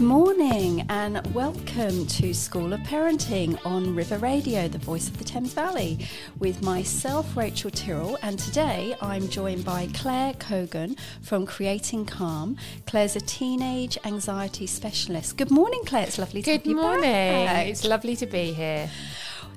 [0.00, 5.24] Good morning and welcome to School of Parenting on River Radio, the voice of the
[5.24, 5.98] Thames Valley,
[6.38, 12.56] with myself, Rachel Tyrrell, and today I'm joined by Claire Cogan from Creating Calm.
[12.86, 15.36] Claire's a teenage anxiety specialist.
[15.36, 16.04] Good morning, Claire.
[16.04, 17.02] It's lovely to Good have you morning.
[17.02, 17.66] back.
[17.66, 18.88] It's lovely to be here.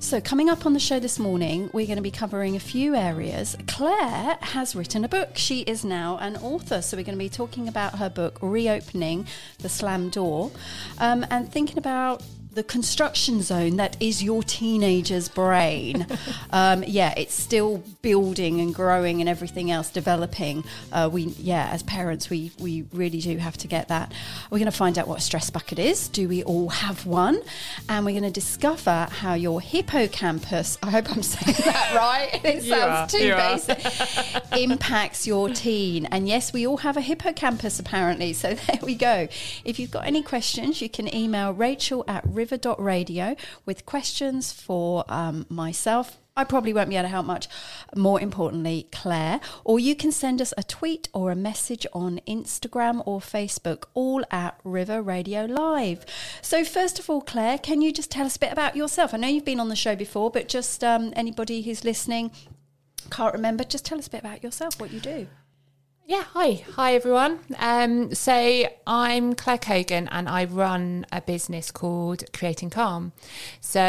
[0.04, 2.94] So, coming up on the show this morning, we're going to be covering a few
[2.94, 3.56] areas.
[3.66, 5.30] Claire has written a book.
[5.38, 6.82] She is now an author.
[6.82, 9.26] So, we're going to be talking about her book, Reopening
[9.60, 10.50] the Slam Door,
[10.98, 12.22] um, and thinking about
[12.54, 16.06] the construction zone that is your teenager's brain.
[16.50, 20.64] um, yeah, it's still building and growing and everything else developing.
[20.92, 24.12] Uh, we, yeah, as parents, we we really do have to get that.
[24.50, 26.08] We're going to find out what a stress bucket is.
[26.08, 27.40] Do we all have one?
[27.88, 30.78] And we're going to discover how your hippocampus.
[30.82, 32.44] I hope I'm saying that right.
[32.44, 34.52] It sounds are, too basic.
[34.58, 36.06] impacts your teen.
[36.06, 38.32] And yes, we all have a hippocampus apparently.
[38.32, 39.28] So there we go.
[39.64, 45.46] If you've got any questions, you can email rachel at river.radio with questions for um,
[45.48, 46.20] myself.
[46.36, 47.48] I probably won't be able to help much.
[47.94, 49.40] More importantly, Claire.
[49.64, 54.24] Or you can send us a tweet or a message on Instagram or Facebook, all
[54.32, 56.04] at River Radio Live.
[56.42, 59.14] So, first of all, Claire, can you just tell us a bit about yourself?
[59.14, 62.32] I know you've been on the show before, but just um, anybody who's listening
[63.10, 65.28] can't remember, just tell us a bit about yourself, what you do.
[66.06, 66.62] Yeah, hi.
[66.74, 67.38] Hi, everyone.
[67.58, 73.12] Um, so I'm Claire Cogan and I run a business called Creating Calm.
[73.62, 73.80] So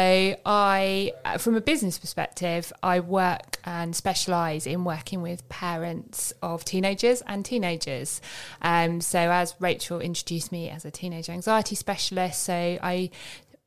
[0.46, 6.64] I, uh, from a business perspective, I work and specialise in working with parents of
[6.64, 8.22] teenagers and teenagers.
[8.62, 13.10] Um, so as Rachel introduced me as a teenage anxiety specialist, so I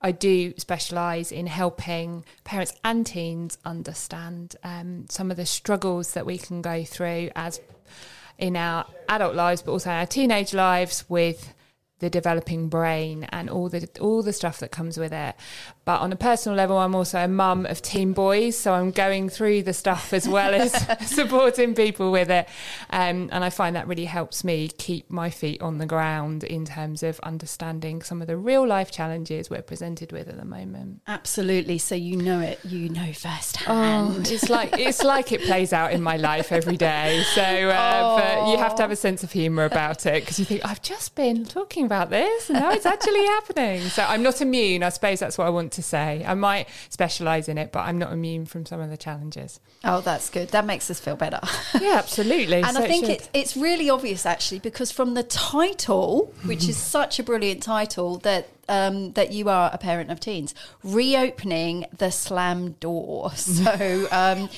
[0.01, 6.25] I do specialise in helping parents and teens understand um, some of the struggles that
[6.25, 7.59] we can go through as
[8.39, 11.53] in our adult lives, but also our teenage lives with
[11.99, 15.35] the developing brain and all the all the stuff that comes with it.
[15.85, 19.27] But on a personal level, I'm also a mum of teen boys, so I'm going
[19.29, 20.71] through the stuff as well as
[21.09, 22.47] supporting people with it.
[22.91, 26.65] Um, and I find that really helps me keep my feet on the ground in
[26.65, 31.01] terms of understanding some of the real life challenges we're presented with at the moment.
[31.07, 31.79] Absolutely.
[31.79, 34.27] So you know it, you know Oh, firsthand.
[34.31, 37.23] it's like it's like it plays out in my life every day.
[37.33, 40.45] So, uh, but you have to have a sense of humour about it because you
[40.45, 43.81] think I've just been talking about this and now it's actually happening.
[43.89, 44.83] So I'm not immune.
[44.83, 46.23] I suppose that's what I want to say.
[46.25, 49.59] I might specialise in it, but I'm not immune from some of the challenges.
[49.83, 50.49] Oh, that's good.
[50.49, 51.39] That makes us feel better.
[51.79, 52.57] Yeah, absolutely.
[52.57, 53.15] And So I think should.
[53.15, 56.71] it's it's really obvious actually because from the title, which mm-hmm.
[56.71, 60.53] is such a brilliant title, that um, that you are a parent of teens,
[60.83, 63.31] reopening the slam door.
[63.49, 64.49] So um,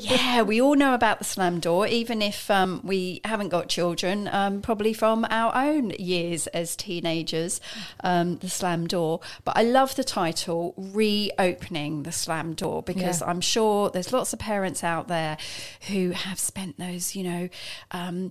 [0.00, 4.28] yeah, we all know about the slam door, even if um, we haven't got children.
[4.32, 7.60] Um, probably from our own years as teenagers,
[8.02, 9.20] um, the slam door.
[9.44, 13.28] But I love the title, reopening the slam door, because Yeah.
[13.28, 15.36] I'm sure there's lots of parents out there
[15.88, 17.48] who have spent those, you know,
[17.90, 18.30] um,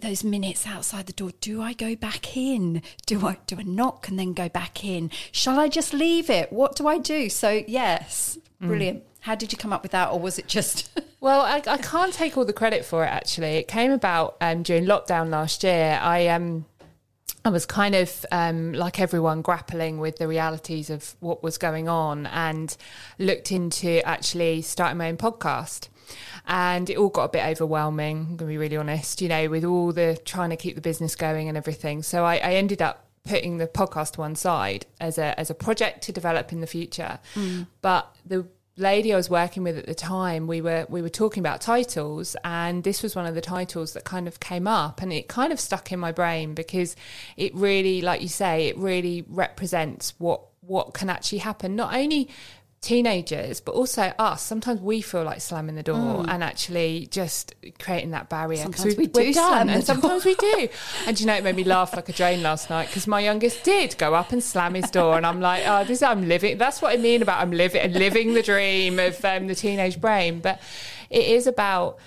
[0.00, 1.30] those minutes outside the door.
[1.40, 2.82] Do I go back in?
[3.06, 5.10] Do I do I knock and then go back in?
[5.30, 6.52] Shall I just leave it?
[6.52, 7.28] What do I do?
[7.28, 9.04] So yes, brilliant.
[9.20, 10.90] How did you come up with that, or was it just?
[11.22, 13.06] Well, I, I can't take all the credit for it.
[13.06, 16.00] Actually, it came about um, during lockdown last year.
[16.02, 16.64] I um,
[17.44, 21.88] I was kind of um, like everyone grappling with the realities of what was going
[21.88, 22.76] on, and
[23.20, 25.88] looked into actually starting my own podcast.
[26.46, 28.26] And it all got a bit overwhelming.
[28.30, 31.14] I'm gonna be really honest, you know, with all the trying to keep the business
[31.14, 32.02] going and everything.
[32.02, 35.54] So I, I ended up putting the podcast to one side as a as a
[35.54, 37.18] project to develop in the future.
[37.34, 37.66] Mm.
[37.80, 38.46] But the
[38.76, 42.36] lady I was working with at the time, we were we were talking about titles,
[42.44, 45.52] and this was one of the titles that kind of came up, and it kind
[45.52, 46.96] of stuck in my brain because
[47.36, 51.76] it really, like you say, it really represents what what can actually happen.
[51.76, 52.28] Not only
[52.82, 58.10] teenagers but also us sometimes we feel like slamming the door and actually just creating
[58.10, 60.68] that barrier 'cause Sometimes we- we do we're done, slam and sometimes we do.
[61.06, 63.62] And you know it made me laugh like a drain last night because my youngest
[63.62, 66.82] did go up and slam his door and i'm like oh this i'm living that's
[66.82, 70.60] what i mean about i'm living living the dream of um, the teenage brain but
[71.08, 71.98] it is about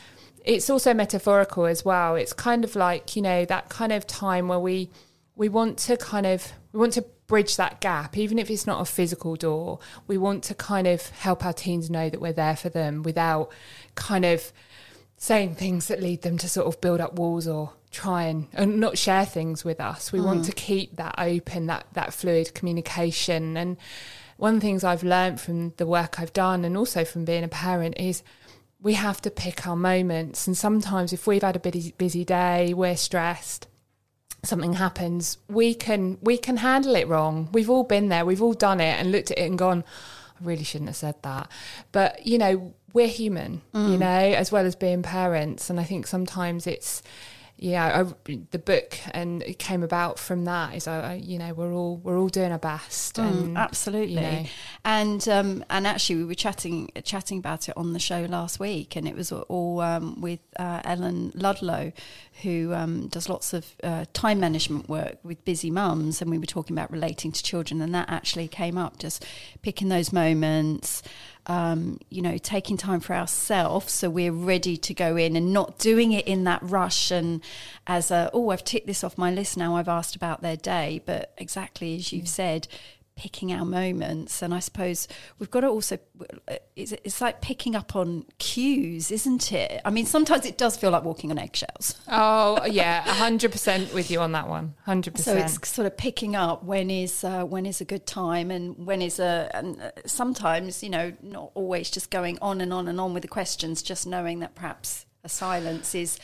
[0.44, 2.16] it's also metaphorical as well.
[2.16, 4.92] It's kind of like you know that kind of time where we
[5.36, 8.82] we want to kind of we want to bridge that gap even if it's not
[8.82, 12.56] a physical door we want to kind of help our teens know that we're there
[12.56, 13.50] for them without
[13.96, 14.52] kind of
[15.18, 18.80] saying things that lead them to sort of build up walls or try and, and
[18.80, 20.12] not share things with us.
[20.12, 20.46] We want mm.
[20.48, 23.56] to keep that open, that that fluid communication.
[23.56, 23.78] And
[24.38, 27.44] one of the things I've learned from the work I've done and also from being
[27.44, 28.22] a parent is
[28.82, 30.46] we have to pick our moments.
[30.46, 33.68] And sometimes if we've had a busy busy day, we're stressed.
[34.48, 37.50] Something happens, we can we can handle it wrong.
[37.52, 38.26] We've all been there.
[38.26, 39.84] We've all done it and looked at it and gone,
[40.40, 41.50] I really shouldn't have said that.
[41.92, 43.92] But you know, we're human, mm.
[43.92, 45.70] you know, as well as being parents.
[45.70, 47.04] And I think sometimes it's
[47.58, 50.76] yeah, I, the book and it came about from that.
[50.76, 53.16] Is I, you know, we're all we're all doing our best.
[53.16, 54.46] Mm, and, absolutely, you know.
[54.84, 58.98] and um, and actually, we were chatting chatting about it on the show last week,
[58.98, 61.94] and it was all um, with uh, Ellen Ludlow,
[62.42, 66.46] who um, does lots of uh, time management work with busy mums, and we were
[66.46, 69.26] talking about relating to children, and that actually came up, just
[69.62, 71.02] picking those moments
[71.48, 75.78] um, you know, taking time for ourselves so we're ready to go in and not
[75.78, 77.42] doing it in that rush and
[77.88, 81.02] as a, oh, I've ticked this off my list now, I've asked about their day.
[81.06, 82.68] But exactly as you've said,
[83.16, 85.08] picking our moments and i suppose
[85.40, 85.98] we've got to also
[86.76, 89.82] it's, it's like picking up on cues isn't it?
[89.86, 91.96] I mean sometimes it does feel like walking on eggshells.
[92.08, 96.64] Oh yeah 100% with you on that one 100% so it's sort of picking up
[96.64, 100.84] when is uh, when is a good time and when is a and uh, sometimes
[100.84, 104.06] you know not always just going on and on and on with the questions just
[104.06, 106.20] knowing that perhaps a silence is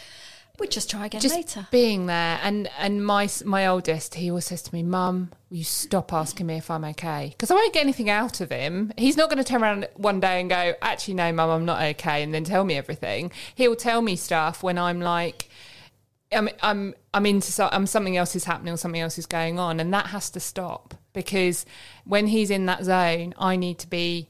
[0.62, 1.66] We'll just try again just later.
[1.72, 5.64] Being there, and and my my oldest, he always says to me, "Mum, will you
[5.64, 8.94] stop asking me if I'm okay?" Because I won't get anything out of him.
[8.96, 11.82] He's not going to turn around one day and go, "Actually, no, Mum, I'm not
[11.82, 13.32] okay," and then tell me everything.
[13.56, 15.50] He'll tell me stuff when I'm like.
[16.34, 19.60] I'm I'm I'm into so, I'm something else is happening or something else is going
[19.60, 21.66] on, and that has to stop because
[22.06, 24.30] when he's in that zone, I need to be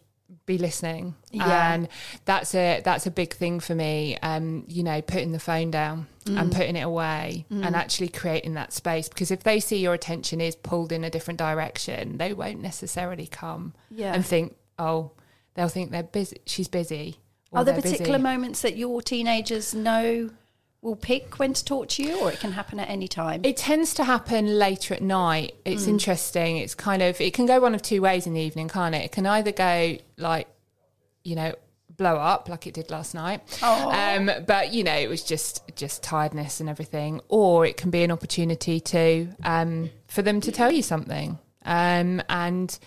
[0.52, 1.74] be listening yeah.
[1.74, 1.88] and
[2.26, 6.08] that's a that's a big thing for me um you know putting the phone down
[6.26, 6.40] mm.
[6.40, 7.66] and putting it away mm.
[7.66, 11.10] and actually creating that space because if they see your attention is pulled in a
[11.10, 14.14] different direction they won't necessarily come yeah.
[14.14, 15.12] and think oh
[15.54, 17.18] they'll think they're busy she's busy
[17.54, 18.24] are there particular busy.
[18.24, 20.30] moments that your teenagers know
[20.82, 23.42] will pick when to talk to you, or it can happen at any time?
[23.44, 25.56] It tends to happen later at night.
[25.64, 25.90] It's mm.
[25.90, 26.58] interesting.
[26.58, 29.06] It's kind of it can go one of two ways in the evening, can't it?
[29.06, 30.48] It can either go like,
[31.24, 31.54] you know,
[31.98, 33.42] blow up like it did last night.
[33.64, 38.04] Um, but you know, it was just just tiredness and everything, or it can be
[38.04, 41.38] an opportunity to um, for them to tell you something.
[41.64, 42.78] Um, and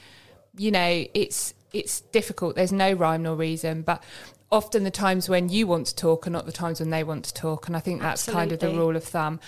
[0.56, 2.56] you know, it's it's difficult.
[2.56, 4.02] There's no rhyme nor reason, but
[4.50, 7.24] often the times when you want to talk are not the times when they want
[7.26, 7.66] to talk.
[7.66, 8.40] And I think that's Absolutely.
[8.40, 9.40] kind of the rule of thumb.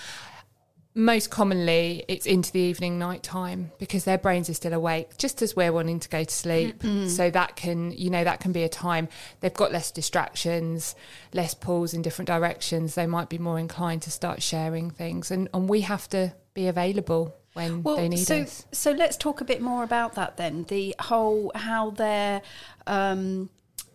[0.95, 5.43] Most commonly, it's into the evening, night time because their brains are still awake, just
[5.43, 6.79] as we're wanting to go to sleep.
[6.79, 7.09] Mm-hmm.
[7.09, 9.09] So that can, you know, that can be a time
[9.41, 10.95] they've got less distractions,
[11.35, 12.95] less pulls in different directions.
[12.95, 16.67] They might be more inclined to start sharing things, and and we have to be
[16.67, 18.67] available when well, they need so, us.
[18.73, 20.65] So let's talk a bit more about that then.
[20.65, 22.43] The whole how they're
[22.87, 23.51] um,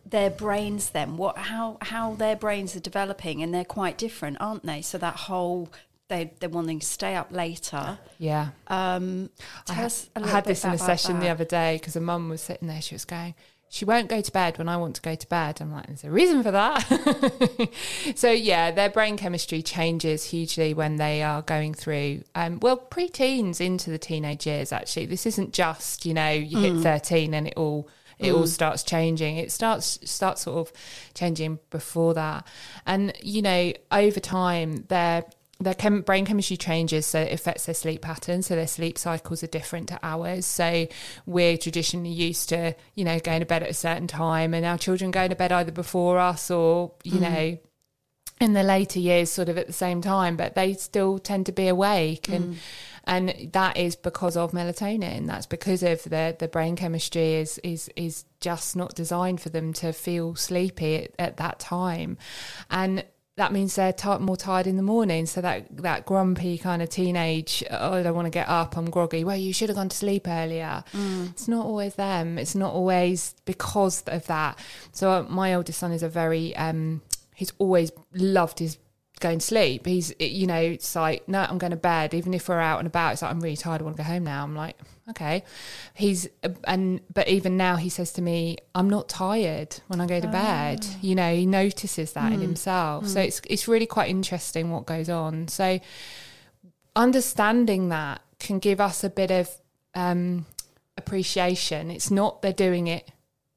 [0.05, 4.65] their brains then what how how their brains are developing and they're quite different aren't
[4.65, 5.69] they so that whole
[6.07, 9.29] they they're wanting to stay up later yeah um
[9.69, 11.21] I, had, I had this in a session that.
[11.21, 13.35] the other day because a mum was sitting there she was going
[13.73, 15.61] she won't go to bed when I want to go to bed.
[15.61, 17.69] I'm like, there's a reason for that.
[18.15, 23.61] so yeah, their brain chemistry changes hugely when they are going through, um, well, pre-teens
[23.61, 24.73] into the teenage years.
[24.73, 26.75] Actually, this isn't just you know you mm.
[26.75, 27.87] hit 13 and it all
[28.21, 28.37] it mm.
[28.37, 29.37] all starts changing.
[29.37, 30.73] It starts starts sort of
[31.13, 32.47] changing before that,
[32.85, 35.25] and you know over time their
[35.59, 38.47] their chem- brain chemistry changes, so it affects their sleep patterns.
[38.47, 40.45] So their sleep cycles are different to ours.
[40.45, 40.87] So
[41.25, 44.77] we're traditionally used to, you know, going to bed at a certain time, and our
[44.77, 47.21] children going to bed either before us or, you mm.
[47.21, 47.57] know,
[48.39, 50.35] in the later years, sort of at the same time.
[50.35, 52.57] But they still tend to be awake, and mm
[53.05, 55.27] and that is because of melatonin.
[55.27, 59.73] That's because of the the brain chemistry is is is just not designed for them
[59.73, 62.17] to feel sleepy at, at that time,
[62.69, 63.03] and
[63.37, 65.25] that means they're t- more tired in the morning.
[65.25, 68.89] So that that grumpy kind of teenage, oh, I don't want to get up, I'm
[68.89, 69.23] groggy.
[69.23, 70.83] Well, you should have gone to sleep earlier.
[70.93, 71.31] Mm.
[71.31, 72.37] It's not always them.
[72.37, 74.59] It's not always because of that.
[74.91, 77.01] So uh, my oldest son is a very, um,
[77.33, 78.77] he's always loved his
[79.21, 79.85] going to sleep.
[79.85, 82.13] He's, you know, it's like, no, I'm going to bed.
[82.13, 83.81] Even if we're out and about, it's like, I'm really tired.
[83.81, 84.43] I want to go home now.
[84.43, 84.77] I'm like,
[85.09, 85.43] okay.
[85.93, 86.27] He's,
[86.65, 90.27] and, but even now he says to me, I'm not tired when I go to
[90.27, 90.31] oh.
[90.31, 90.85] bed.
[91.01, 92.33] You know, he notices that mm.
[92.33, 92.45] in hmm.
[92.47, 93.05] himself.
[93.05, 93.07] Mm.
[93.07, 93.27] So hmm.
[93.27, 95.47] it's, it's really quite interesting what goes on.
[95.47, 95.79] So
[96.95, 99.49] understanding that can give us a bit of,
[99.95, 100.45] um,
[100.97, 101.91] appreciation.
[101.91, 103.11] It's not they're doing it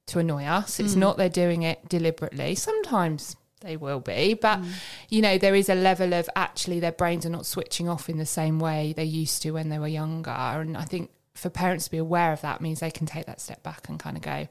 [0.06, 0.80] to annoy us.
[0.80, 0.99] It's mm.
[0.99, 2.54] not they're doing it deliberately.
[2.54, 4.35] Sometimes they will be.
[4.35, 4.71] But, mm.
[5.09, 8.18] you know, there is a level of actually their brains are not switching off in
[8.18, 10.30] the same way they used to when they were younger.
[10.30, 13.40] And I think for parents to be aware of that means they can take that
[13.40, 14.47] step back and kind of go,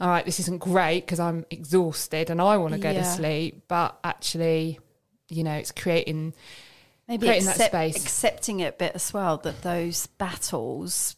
[0.00, 3.02] all right, this isn't great because I'm exhausted and I want to go yeah.
[3.02, 3.62] to sleep.
[3.68, 4.78] But actually,
[5.28, 6.34] you know, it's creating
[7.08, 8.04] maybe creating accept, that space.
[8.04, 11.16] accepting it a bit as well that those battles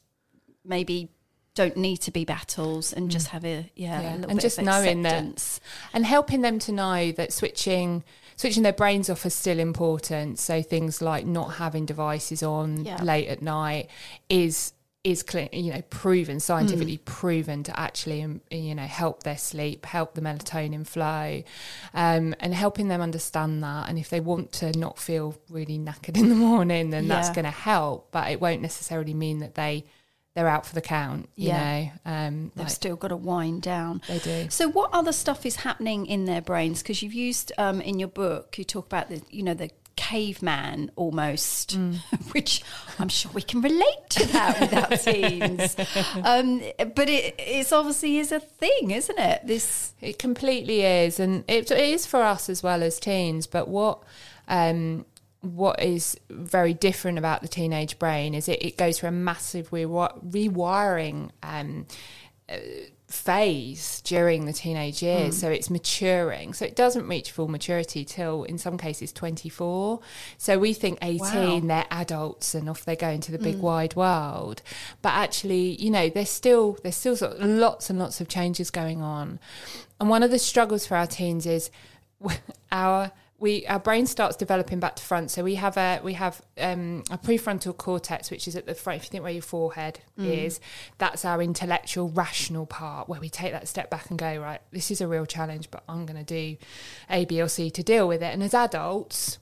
[0.64, 1.10] maybe
[1.54, 4.02] don't need to be battles and just have a yeah, Mm.
[4.02, 5.60] Yeah, a little and bit just of knowing that-
[5.92, 8.02] and helping them to know that switching
[8.36, 13.00] switching their brains off is still important so things like not having devices on Yeah.
[13.02, 13.88] late at night
[14.28, 14.72] is
[15.04, 17.04] is cli- you know proven scientifically Mm.
[17.04, 21.42] proven to actually um, you know help their sleep help the melatonin flow
[21.92, 26.16] um, and helping them understand that and if they want to not feel really knackered
[26.22, 29.84] in the morning then that's going to help but it won't necessarily mean that they
[30.34, 31.58] they're out for the count you Yeah.
[31.84, 34.02] know um, They've like still got to wind down.
[34.08, 36.82] they do So, what other stuff is happening in their brains?
[36.82, 40.90] Because you've used um, in your book, you talk about the, you know, the caveman
[40.96, 41.98] almost, Mm.
[42.32, 42.62] which
[42.98, 45.76] I'm sure we can relate to that with our teens.
[46.24, 46.60] Um,
[46.94, 49.46] but it it's obviously is a thing, isn't it?
[49.46, 53.46] This It completely is, and it, it is for us as well as teens.
[53.46, 54.02] But what
[54.48, 55.06] um,
[55.44, 59.70] what is very different about the teenage brain is it, it goes through a massive
[59.70, 61.86] rewi- rewiring um,
[62.48, 62.56] uh,
[63.14, 65.38] phase during the teenage years.
[65.38, 66.52] So it's maturing.
[66.52, 70.00] So it doesn't reach full maturity till, in some cases, twenty four.
[70.36, 74.62] So we think eighteen, they're adults and off they go into the big wide world.
[75.00, 78.70] But actually, you know, there's still there's still sort of lots and lots of changes
[78.70, 79.38] going on.
[80.00, 81.70] And one of the struggles for our teens is
[82.72, 83.12] our
[83.44, 85.30] we our brain starts developing back to front.
[85.30, 88.96] So we have a we have um, a prefrontal cortex, which is at the front.
[88.96, 90.60] If you think where your forehead is,
[90.96, 94.90] that's our intellectual, rational part, where we take that step back and go, right, this
[94.90, 96.56] is a real challenge, but I'm going to do
[97.10, 98.32] A, B, or C to deal with it.
[98.32, 99.38] And as adults,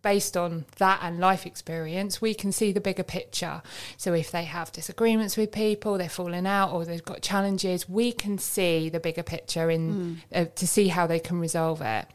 [0.00, 3.62] based on that and life experience, we can see the bigger picture.
[3.98, 8.12] So if they have disagreements with people, they're falling out, or they've got challenges, we
[8.12, 12.06] can see the bigger picture in uh, to see how they can resolve it.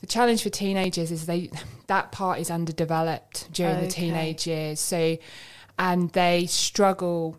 [0.00, 1.50] The challenge for teenagers is they
[1.88, 4.80] that part is underdeveloped during the teenage years.
[4.80, 5.18] So,
[5.78, 7.36] and they struggle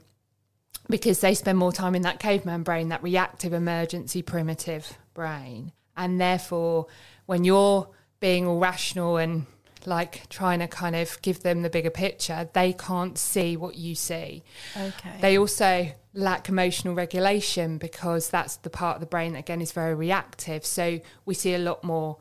[0.90, 5.72] because they spend more time in that caveman brain, that reactive emergency primitive brain.
[5.96, 6.88] And therefore,
[7.28, 7.88] when you're
[8.20, 9.46] being all rational and
[9.86, 13.96] like trying to kind of give them the bigger picture, they can't see what you
[13.96, 14.44] see.
[14.76, 15.18] okay.
[15.22, 19.72] They also lack emotional regulation because that's the part of the brain that again is
[19.72, 20.66] very reactive.
[20.66, 22.18] So we see a lot more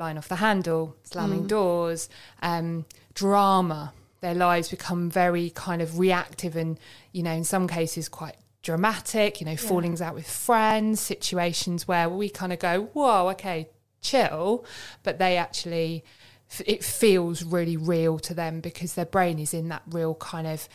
[0.00, 2.08] flying off the handle, slamming doors,
[2.40, 3.92] um, drama.
[4.22, 6.80] Their lives become very kind of reactive and,
[7.12, 12.08] you know, in some cases quite dramatic, you know, fallings out with friends, situations where
[12.08, 13.68] we kind of go, whoa, okay,
[14.00, 14.64] chill.
[15.02, 16.02] But they actually,
[16.64, 20.66] it feels really real to them because their brain is in that real kind of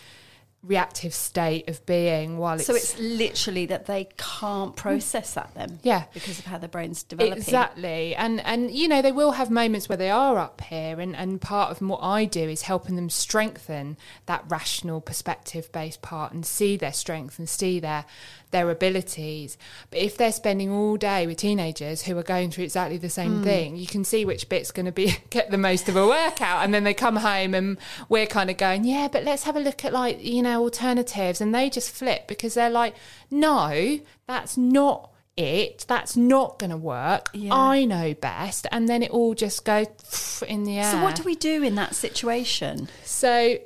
[0.65, 5.79] reactive state of being while it's so it's literally that they can't process that then,
[5.83, 7.37] yeah because of how their brain's developing.
[7.37, 8.15] Exactly.
[8.15, 11.39] And and you know, they will have moments where they are up here and, and
[11.39, 16.45] part of what I do is helping them strengthen that rational perspective based part and
[16.45, 18.05] see their strength and see their
[18.51, 19.57] their abilities.
[19.89, 23.37] But if they're spending all day with teenagers who are going through exactly the same
[23.37, 23.43] hmm.
[23.43, 26.63] thing, you can see which bit's going to be get the most of a workout.
[26.63, 27.77] And then they come home and
[28.09, 31.41] we're kind of going, yeah, but let's have a look at like you know alternatives,
[31.41, 32.95] and they just flip because they're like,
[33.29, 35.85] no, that's not it.
[35.87, 37.29] That's not going to work.
[37.33, 37.53] Yeah.
[37.53, 38.67] I know best.
[38.71, 40.91] And then it all just goes in the air.
[40.91, 42.87] So what do we do in that situation?
[43.03, 43.57] So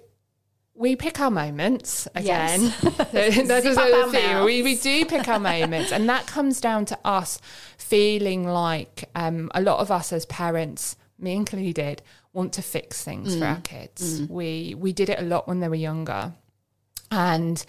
[0.80, 2.62] we pick our moments again.
[2.64, 2.82] Yes.
[3.12, 4.46] That's the thing.
[4.46, 7.40] We, we do pick our moments, and that comes down to us
[7.78, 13.36] feeling like um, a lot of us as parents, me included, want to fix things
[13.36, 13.56] for Mm.
[13.56, 14.22] our kids.
[14.30, 16.34] We we did it a lot when they were younger.
[17.12, 17.66] And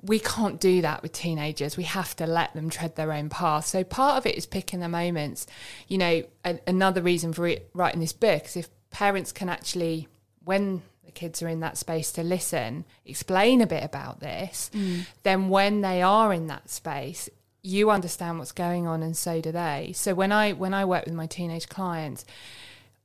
[0.00, 1.76] we can't do that with teenagers.
[1.76, 3.66] We have to let them tread their own path.
[3.66, 5.46] So part of it is picking the moments.
[5.88, 10.08] You know, a, another reason for it, writing this book is if parents can actually,
[10.42, 15.06] when the kids are in that space to listen, explain a bit about this, mm.
[15.22, 17.28] then when they are in that space,
[17.62, 19.92] you understand what's going on, and so do they.
[19.94, 22.24] So when I when I work with my teenage clients,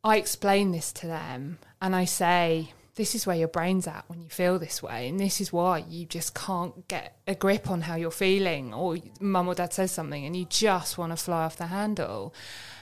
[0.03, 4.21] I explain this to them and I say, this is where your brain's at when
[4.21, 5.07] you feel this way.
[5.07, 8.97] And this is why you just can't get a grip on how you're feeling, or
[9.19, 12.33] mum or dad says something and you just want to fly off the handle.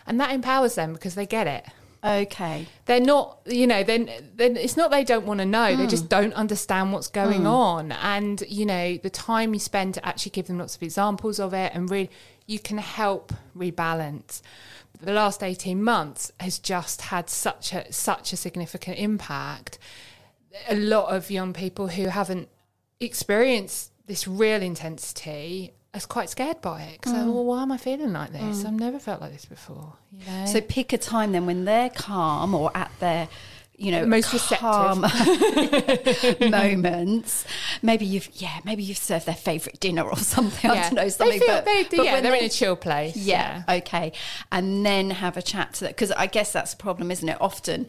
[0.05, 1.65] And that empowers them because they get it.
[2.03, 2.65] Okay.
[2.85, 5.75] They're not, you know, then then it's not they don't want to know.
[5.75, 6.09] They just hmm.
[6.09, 7.47] don't understand what's going hmm.
[7.47, 7.91] on.
[7.91, 11.53] And you know, the time you spend to actually give them lots of examples of
[11.53, 12.09] it, and really,
[12.47, 14.41] you can help rebalance.
[14.99, 19.77] The last eighteen months has just had such a such a significant impact.
[20.67, 22.49] A lot of young people who haven't
[22.99, 27.33] experienced this real intensity are quite scared by it because, I mm.
[27.33, 28.63] well, why am I feeling like this?
[28.63, 28.65] Mm.
[28.65, 29.93] I've never felt like this before.
[30.11, 30.45] You know?
[30.45, 33.27] So pick a time then when they're calm or at their,
[33.75, 34.59] you know, Most receptive.
[34.59, 35.01] calm
[36.51, 37.45] moments.
[37.81, 40.69] Maybe you've, yeah, maybe you've served their favourite dinner or something.
[40.71, 41.39] I don't know, something.
[41.39, 43.17] They feel, but, they, but yeah, when they're they- in a chill place.
[43.17, 44.13] yeah, okay.
[44.51, 45.89] And then have a chat to that.
[45.89, 47.37] Because I guess that's the problem, isn't it?
[47.41, 47.87] Often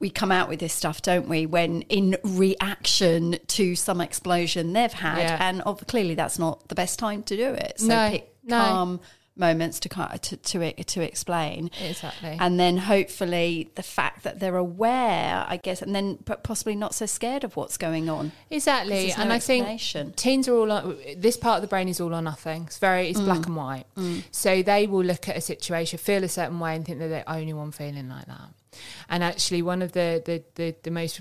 [0.00, 4.92] we come out with this stuff, don't we, when in reaction to some explosion they've
[4.92, 5.18] had.
[5.18, 5.36] Yeah.
[5.40, 7.74] And clearly that's not the best time to do it.
[7.78, 8.58] So No, pick no.
[8.58, 9.00] calm
[9.36, 11.70] moments to, to, to, to explain.
[11.82, 12.36] Exactly.
[12.38, 16.94] And then hopefully the fact that they're aware, I guess, and then but possibly not
[16.94, 18.32] so scared of what's going on.
[18.50, 22.00] Exactly, no and I think teens are all on, this part of the brain is
[22.00, 22.64] all or nothing.
[22.64, 23.24] It's very it's Mm.
[23.24, 23.84] black and white.
[24.30, 27.24] So they will look at a situation, feel a certain way, and think that they're
[27.24, 28.48] the only one feeling like that.
[29.08, 31.20] And actually, one of the the the, the most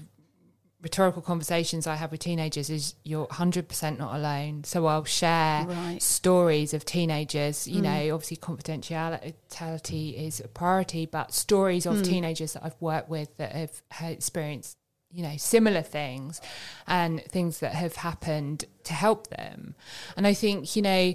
[0.82, 4.64] rhetorical conversations I have with teenagers is you're 100% not alone.
[4.64, 6.02] So I'll share Right.
[6.02, 7.84] stories of teenagers, you mm.
[7.84, 12.06] know, obviously confidentiality is a priority, but stories of mm.
[12.06, 14.78] teenagers that I've worked with that have, have experienced,
[15.12, 16.40] you know, similar things
[16.88, 19.76] and things that have happened to help them.
[20.16, 21.14] And I think, you know,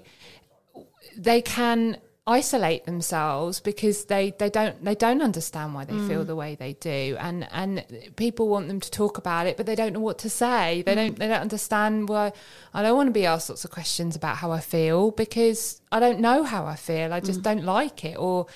[1.17, 6.27] they can isolate themselves because they, they don't they don't understand why they feel mm.
[6.27, 7.17] the way they do.
[7.21, 7.85] And and
[8.17, 10.83] people want them to talk about it but they don't know what to say.
[10.83, 10.97] They mm.
[10.97, 12.33] don't they don't understand why
[12.73, 16.01] I don't want to be asked lots of questions about how I feel because I
[16.01, 17.13] don't know how I feel.
[17.13, 17.45] I just mm.
[17.45, 18.47] don't like it or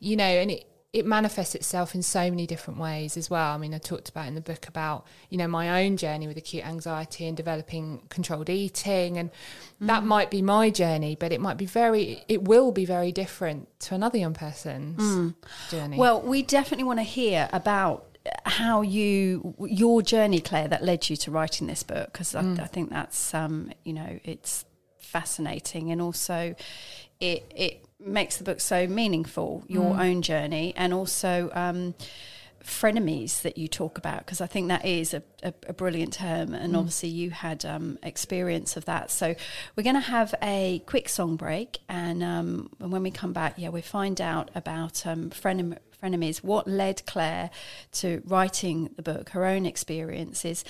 [0.00, 3.54] you know and it it manifests itself in so many different ways as well.
[3.54, 6.38] I mean, I talked about in the book about, you know, my own journey with
[6.38, 9.18] acute anxiety and developing controlled eating.
[9.18, 9.30] And
[9.82, 10.06] that mm.
[10.06, 13.94] might be my journey, but it might be very, it will be very different to
[13.94, 15.34] another young person's mm.
[15.70, 15.98] journey.
[15.98, 18.06] Well, we definitely want to hear about
[18.44, 22.60] how you your journey, Claire, that led you to writing this book because I, mm.
[22.60, 24.64] I think that's um, you know it's
[24.98, 26.54] fascinating and also
[27.20, 29.64] it it makes the book so meaningful.
[29.68, 31.50] Your own journey and also.
[31.54, 31.94] Um,
[32.68, 36.54] frenemies that you talk about because I think that is a, a, a brilliant term
[36.54, 39.34] and obviously you had um, experience of that so
[39.74, 43.54] we're going to have a quick song break and, um, and when we come back
[43.56, 47.50] yeah we find out about um, frenem- frenemies what led Claire
[47.92, 50.64] to writing the book her own experiences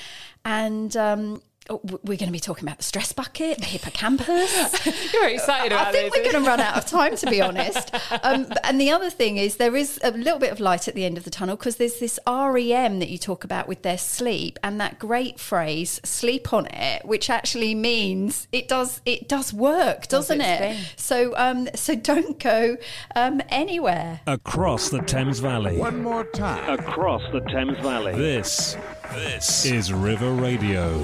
[0.44, 5.28] and um, oh, we're going to be talking about the stress bucket the hippocampus You're
[5.28, 5.88] excited about that.
[5.88, 6.24] I think this.
[6.24, 7.94] we're going to run out of time, to be honest.
[8.22, 11.04] Um, and the other thing is, there is a little bit of light at the
[11.04, 14.58] end of the tunnel because there's this REM that you talk about with their sleep,
[14.62, 20.08] and that great phrase "sleep on it," which actually means it does it does work,
[20.08, 20.58] doesn't its it?
[20.58, 20.84] thing.
[20.96, 22.76] So um, so don't go
[23.14, 24.20] um, anywhere.
[24.26, 25.78] Across the Thames Valley.
[25.78, 26.68] One more time.
[26.68, 28.14] across the Thames Valley.
[28.14, 28.76] This,
[29.14, 30.98] this is River Radio.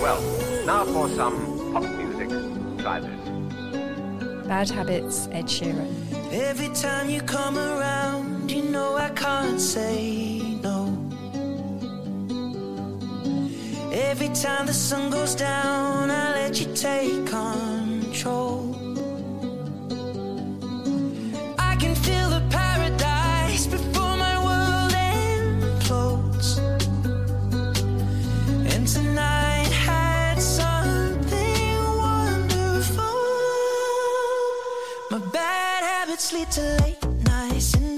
[0.00, 0.22] Well,
[0.64, 2.28] now for some pop music.
[2.78, 4.46] Try this.
[4.46, 5.88] Bad habits, Ed Sheeran.
[6.32, 10.86] Every time you come around, you know I can't say no.
[13.92, 18.74] Every time the sun goes down, I let you take control.
[21.58, 22.67] I can feel the paradise
[35.10, 37.97] My bad habits lead to late nights, sitting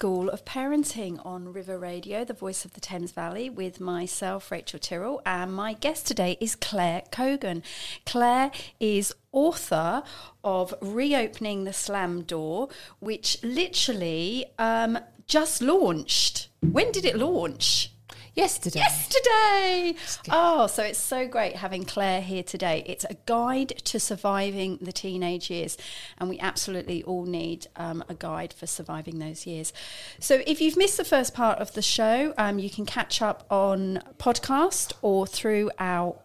[0.00, 4.78] School of Parenting on River Radio, the voice of the Thames Valley, with myself, Rachel
[4.78, 7.62] Tyrrell, and my guest today is Claire Cogan.
[8.06, 10.02] Claire is author
[10.42, 16.48] of Reopening the Slam Door, which literally um, just launched.
[16.62, 17.89] When did it launch?
[18.34, 18.78] Yesterday.
[18.78, 19.94] Yesterday.
[20.30, 22.84] Oh, so it's so great having Claire here today.
[22.86, 25.76] It's a guide to surviving the teenage years,
[26.18, 29.72] and we absolutely all need um, a guide for surviving those years.
[30.18, 33.46] So, if you've missed the first part of the show, um, you can catch up
[33.50, 36.16] on podcast or through our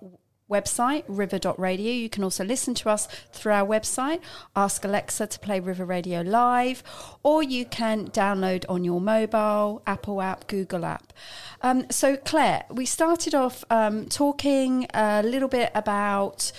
[0.49, 1.91] website, river.radio.
[1.91, 4.19] You can also listen to us through our website,
[4.55, 6.84] ask Alexa to play River Radio Live,
[7.23, 11.13] or you can download on your mobile, Apple app, Google app.
[11.62, 16.51] Um, so, Claire, we started off um, talking a little bit about.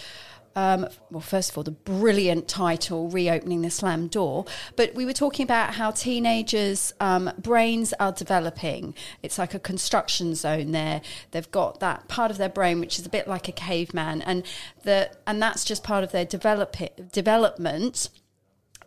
[0.57, 4.47] Um, well, first of all, the brilliant title, Reopening the Slam Door.
[4.75, 8.95] But we were talking about how teenagers' um, brains are developing.
[9.23, 11.03] It's like a construction zone there.
[11.31, 14.45] They've got that part of their brain which is a bit like a caveman, and
[14.83, 16.75] the and that's just part of their develop
[17.13, 18.09] development.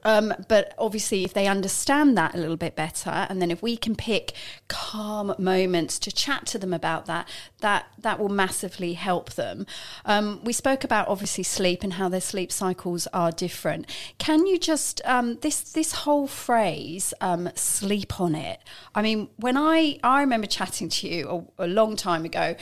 [0.04, 3.78] Um, but obviously, if they understand that a little bit better, and then if we
[3.78, 4.34] can pick
[4.68, 7.28] calm moments to chat to them about that,
[7.62, 9.66] that that will massively help them.
[10.06, 13.88] Um, we spoke about obviously sleep and how their sleep cycles are different.
[14.18, 18.60] Can you just um, this this whole phrase um, "sleep on it"?
[18.96, 22.56] I mean, when I I remember chatting to you a, a long time ago,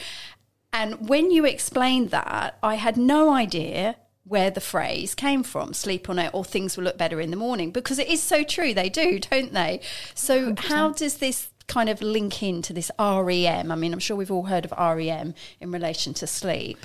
[0.72, 3.96] and when you explained that, I had no idea
[4.28, 7.36] where the phrase came from sleep on it or things will look better in the
[7.36, 9.80] morning because it is so true they do don't they?
[10.14, 14.30] So how does this kind of link into this REM I mean I'm sure we've
[14.30, 16.78] all heard of REM in relation to sleep.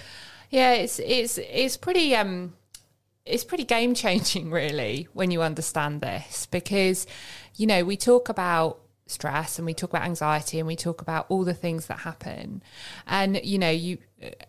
[0.50, 2.54] Yeah, it's it's it's pretty um
[3.26, 7.08] it's pretty game changing really when you understand this because
[7.56, 11.26] you know we talk about stress and we talk about anxiety and we talk about
[11.30, 12.64] all the things that happen.
[13.08, 13.98] And you know you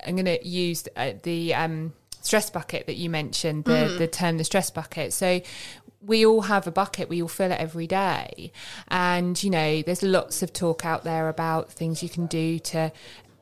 [0.06, 1.92] I'm going to use uh, the um
[2.24, 3.98] stress bucket that you mentioned the mm.
[3.98, 5.12] the term the stress bucket.
[5.12, 5.40] So
[6.00, 8.50] we all have a bucket we all fill it every day.
[8.88, 12.90] And you know there's lots of talk out there about things you can do to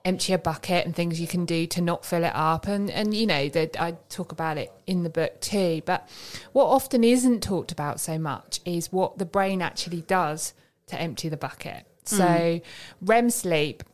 [0.05, 2.67] empty a bucket and things you can do to not fill it up.
[2.67, 5.83] And and you know that I talk about it in the book too.
[5.87, 6.09] But
[6.53, 10.55] what often isn't talked about so much is what the brain actually does
[10.89, 11.87] to empty the bucket.
[12.05, 12.09] Mm.
[12.19, 12.61] So
[13.01, 13.85] REM sleep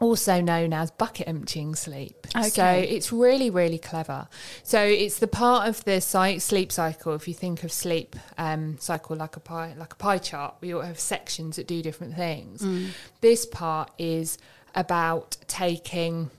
[0.00, 2.26] also known as bucket emptying sleep.
[2.32, 2.88] So Okay.
[2.88, 4.28] it's really, really clever.
[4.62, 7.14] So it's the part of the sleep cycle.
[7.14, 10.72] If you think of sleep um, cycle like a pie, like a pie chart, we
[10.72, 12.64] all have sections that do different things.
[13.20, 14.38] This part is
[14.74, 16.30] about taking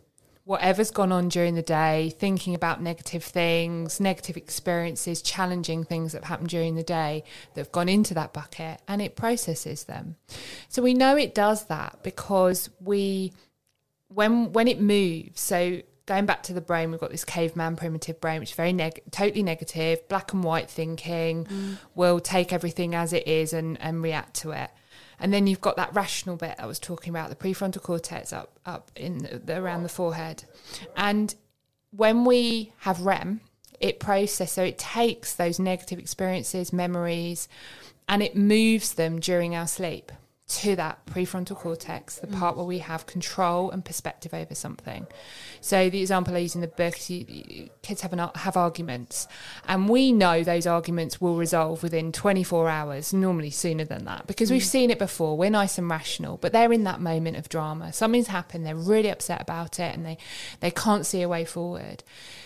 [0.45, 6.24] whatever's gone on during the day, thinking about negative things, negative experiences, challenging things that
[6.24, 10.15] have happened during the day that have gone into that bucket, and it processes them.
[10.67, 13.32] So we know it does that because we
[14.10, 18.19] when when it moves so going back to the brain we've got this caveman primitive
[18.19, 21.78] brain which is very neg- totally negative black and white thinking mm.
[21.95, 24.72] will take everything as it is and and react to it.
[25.22, 28.58] And then you've got that rational bit I was talking about the prefrontal cortex up
[28.65, 30.43] up in the, the, around the forehead.
[30.98, 31.34] And
[31.91, 33.41] when we have REM
[33.80, 37.48] it processes so it takes those negative experiences memories
[38.08, 40.12] and it moves them during our sleep
[40.50, 42.38] to that prefrontal cortex, the mm.
[42.38, 45.06] part where we have control and perspective over something.
[45.62, 48.58] So the example I use in the book, is you, you- kids have an, have
[48.58, 49.28] arguments,
[49.68, 54.50] and we know those arguments will resolve within 24 hours, normally sooner than that, because
[54.50, 54.66] we've mm.
[54.66, 55.38] seen it before.
[55.38, 57.94] We're nice and rational, but they're in that moment of drama.
[57.94, 60.18] Something's happened, they're really upset about it, and they
[60.62, 62.04] they can't see a way forward.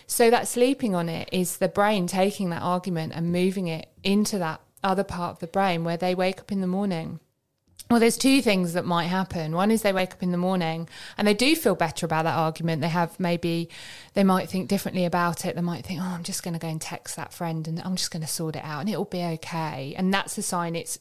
[0.07, 4.37] So that sleeping on it is the brain taking that argument and moving it into
[4.39, 7.21] that other part of the brain where they wake up in the morning
[7.93, 9.51] Well, there's two things that might happen.
[9.55, 12.35] One is they wake up in the morning and they do feel better about that
[12.35, 12.81] argument.
[12.81, 13.69] They have maybe,
[14.15, 15.55] they might think differently about it.
[15.55, 17.95] They might think, oh, I'm just going to go and text that friend and I'm
[17.95, 19.93] just going to sort it out and it'll be okay.
[19.95, 20.97] And that's a sign it's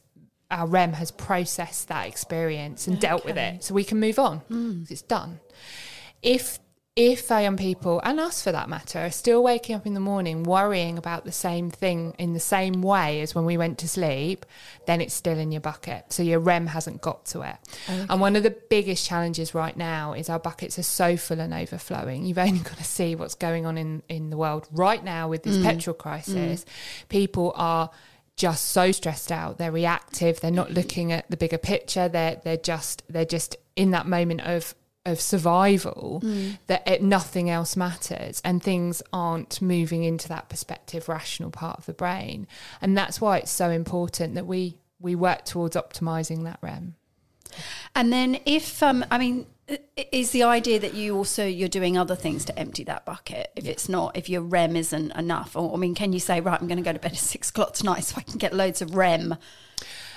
[0.50, 3.64] our REM has processed that experience and dealt with it.
[3.64, 4.40] So we can move on.
[4.40, 5.40] 'cause It's done.
[6.20, 6.58] If
[6.94, 10.00] if our young people and us for that matter are still waking up in the
[10.00, 13.88] morning worrying about the same thing in the same way as when we went to
[13.88, 14.44] sleep,
[14.86, 16.12] then it's still in your bucket.
[16.12, 17.56] So your REM hasn't got to it.
[17.88, 21.54] And one of the biggest challenges right now is our buckets are so full and
[21.54, 22.26] overflowing.
[22.26, 25.44] You've only got to see what's going on in, in the world right now with
[25.44, 25.64] this mm.
[25.64, 26.64] petrol crisis.
[26.64, 27.08] Mm.
[27.08, 27.90] People are
[28.36, 29.56] just so stressed out.
[29.56, 30.40] They're reactive.
[30.40, 30.76] They're not mm-hmm.
[30.76, 32.08] looking at the bigger picture.
[32.08, 34.74] They're they're just they're just in that moment of
[35.04, 36.20] of survival
[36.68, 41.86] that it, nothing else matters and things aren't moving into that perspective rational part of
[41.86, 42.46] the brain
[42.80, 46.94] and that's why it's so important that we we work towards optimizing that rem
[47.94, 49.46] And then if um, I mean,
[50.10, 53.66] is the idea that you also you're doing other things to empty that bucket if
[53.66, 55.56] it's not if your REM isn't enough?
[55.56, 57.50] Or I mean, can you say right, I'm going to go to bed at six
[57.50, 59.36] o'clock tonight so I can get loads of REM?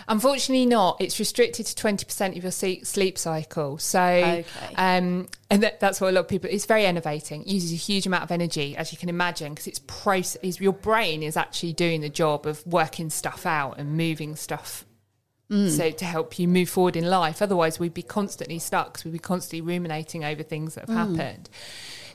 [0.07, 0.97] Unfortunately, not.
[0.99, 3.77] It's restricted to twenty percent of your sleep, cycle.
[3.77, 4.45] So, Okay.
[4.75, 6.49] um, and that, that's what a lot of people.
[6.51, 7.41] It's very enervating.
[7.41, 10.37] It uses a huge amount of energy, as you can imagine, because it's process.
[10.43, 14.85] Is your brain is actually doing the job of working stuff out and moving stuff.
[15.47, 17.39] So to help you move forward in life.
[17.39, 18.99] Otherwise, we'd be constantly stuck.
[19.05, 21.49] we'd be constantly ruminating over things that have happened.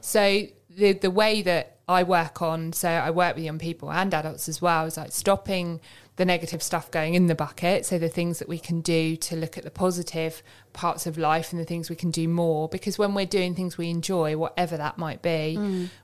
[0.00, 4.12] So the the way that I work on, so I work with young people and
[4.12, 5.80] adults as well, is like stopping
[6.20, 7.86] the negative stuff going in the bucket.
[7.86, 10.42] So the things that we can do to look at the positive
[10.74, 12.68] parts of life and the things we can do more.
[12.68, 15.56] Because when we're doing things we enjoy, whatever that might be,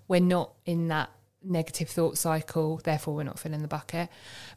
[0.09, 1.11] we're not in that
[1.45, 4.09] negative thought cycle therefore we're not filling the bucket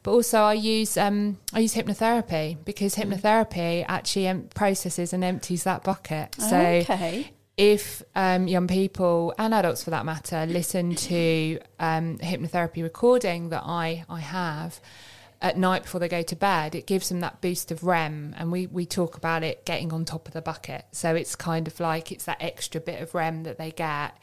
[0.02, 5.62] but also i use um i use hypnotherapy because hypnotherapy actually em- processes and empties
[5.62, 7.30] that bucket so okay.
[7.56, 13.50] if um, young people and adults for that matter listen to um, a hypnotherapy recording
[13.50, 14.80] that I, I have
[15.42, 18.34] at night before they go to bed, it gives them that boost of REM.
[18.36, 20.84] And we, we talk about it getting on top of the bucket.
[20.92, 24.16] So it's kind of like it's that extra bit of REM that they get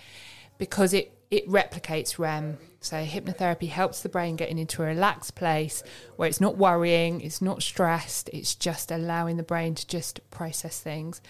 [0.58, 2.60] because it, it replicates REM.
[2.80, 5.84] So hypnotherapy helps the brain getting into a relaxed place
[6.16, 10.80] where it's not worrying, it's not stressed, it's just allowing the brain to just process
[10.80, 11.22] things.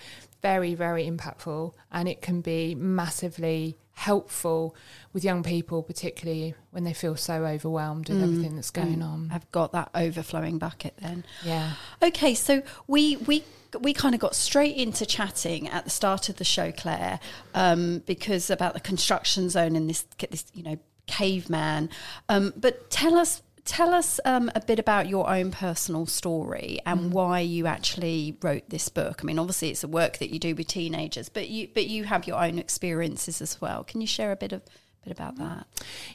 [0.42, 4.76] Very, very impactful, and it can be massively helpful
[5.12, 9.32] with young people, particularly when they feel so overwhelmed with everything that's going on.
[9.34, 11.26] I've got that overflowing bucket then.
[11.44, 11.74] Yeah.
[12.04, 13.44] Okay, so we we
[13.82, 17.20] we kind of got straight into chatting at the start of the show, Claire,
[17.56, 21.90] um, because about the construction zone and this this you know caveman.
[22.30, 27.12] Um, but tell us tell us um, a bit about your own personal story and
[27.12, 29.20] why you actually wrote this book.
[29.22, 32.06] I mean, obviously it's a work that you do with teenagers, but you but you
[32.06, 33.84] have your own experiences as well.
[33.84, 34.64] Can you share a bit of
[35.04, 35.68] bit about that?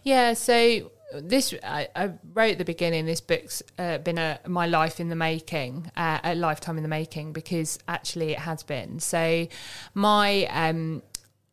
[0.03, 3.05] Yeah, so this I, I wrote at the beginning.
[3.05, 6.89] This book's uh, been a my life in the making, uh, a lifetime in the
[6.89, 8.99] making, because actually it has been.
[8.99, 9.47] So
[9.95, 11.03] my um,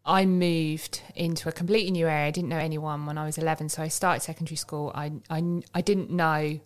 [0.09, 2.25] I moved into a completely new area.
[2.27, 4.91] I didn't know anyone when I was eleven, so I started secondary school.
[4.95, 6.59] I I, I didn't know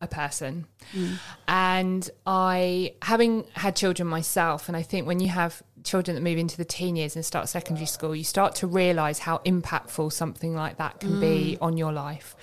[0.00, 1.16] a person, mm.
[1.46, 6.38] and I having had children myself, and I think when you have children that move
[6.38, 10.54] into the teen years and start secondary school, you start to realise how impactful something
[10.54, 11.64] like that can be mm.
[11.64, 12.34] on your life.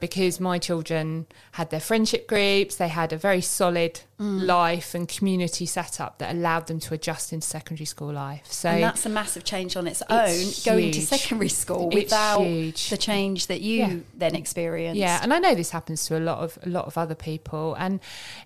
[0.00, 4.44] Because my children had their friendship groups, they had a very solid mm.
[4.44, 8.50] life and community setup that allowed them to adjust into secondary school life.
[8.50, 11.96] So And that's a massive change on its own, It's going to secondary school It's
[11.96, 12.90] without huge.
[12.90, 13.96] the change that you Yeah.
[14.14, 14.98] then experienced.
[14.98, 17.74] Yeah, and I know this happens to a lot of a lot of other people,
[17.74, 18.00] and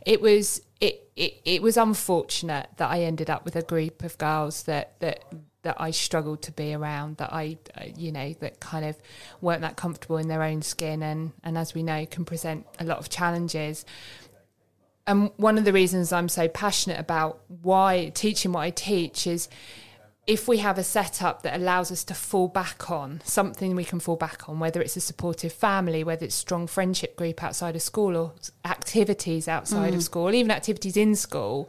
[0.04, 4.16] it was it it, it was unfortunate that I ended up with a group of
[4.18, 5.24] girls that that
[5.62, 8.96] that I struggled to be around, that I uh, you know that kind of
[9.40, 12.84] weren't that comfortable in their own skin, and and as we know, can present a
[12.84, 13.84] lot of challenges.
[15.06, 19.48] And one of the reasons I'm so passionate about why teaching what I teach is
[20.26, 23.98] if we have a setup that allows us to fall back on something we can
[23.98, 27.83] fall back on, whether it's a supportive family, whether it's strong friendship group outside of
[27.83, 28.33] school or
[28.64, 30.04] activities outside of mm.
[30.04, 31.68] school, even activities in school,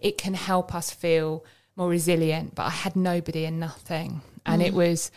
[0.00, 1.44] it can help us feel
[1.76, 2.54] more resilient.
[2.54, 4.22] But I had nobody and nothing.
[4.46, 4.76] And it mm.
[4.76, 5.10] was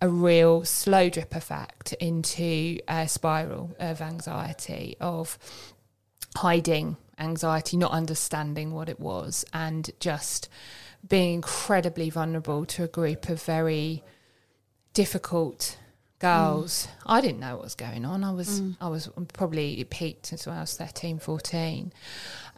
[0.00, 5.38] a real slow drip effect into a spiral of anxiety, of
[6.36, 10.48] hiding anxiety, not understanding what it was, and just
[11.08, 14.02] being incredibly vulnerable to a group of very
[14.92, 15.78] difficult
[16.20, 16.86] girls.
[16.86, 17.02] Mm.
[17.06, 18.22] I didn't know what was going on.
[18.22, 18.76] I was mm.
[18.80, 21.92] I was probably peaked since I was 13, 14.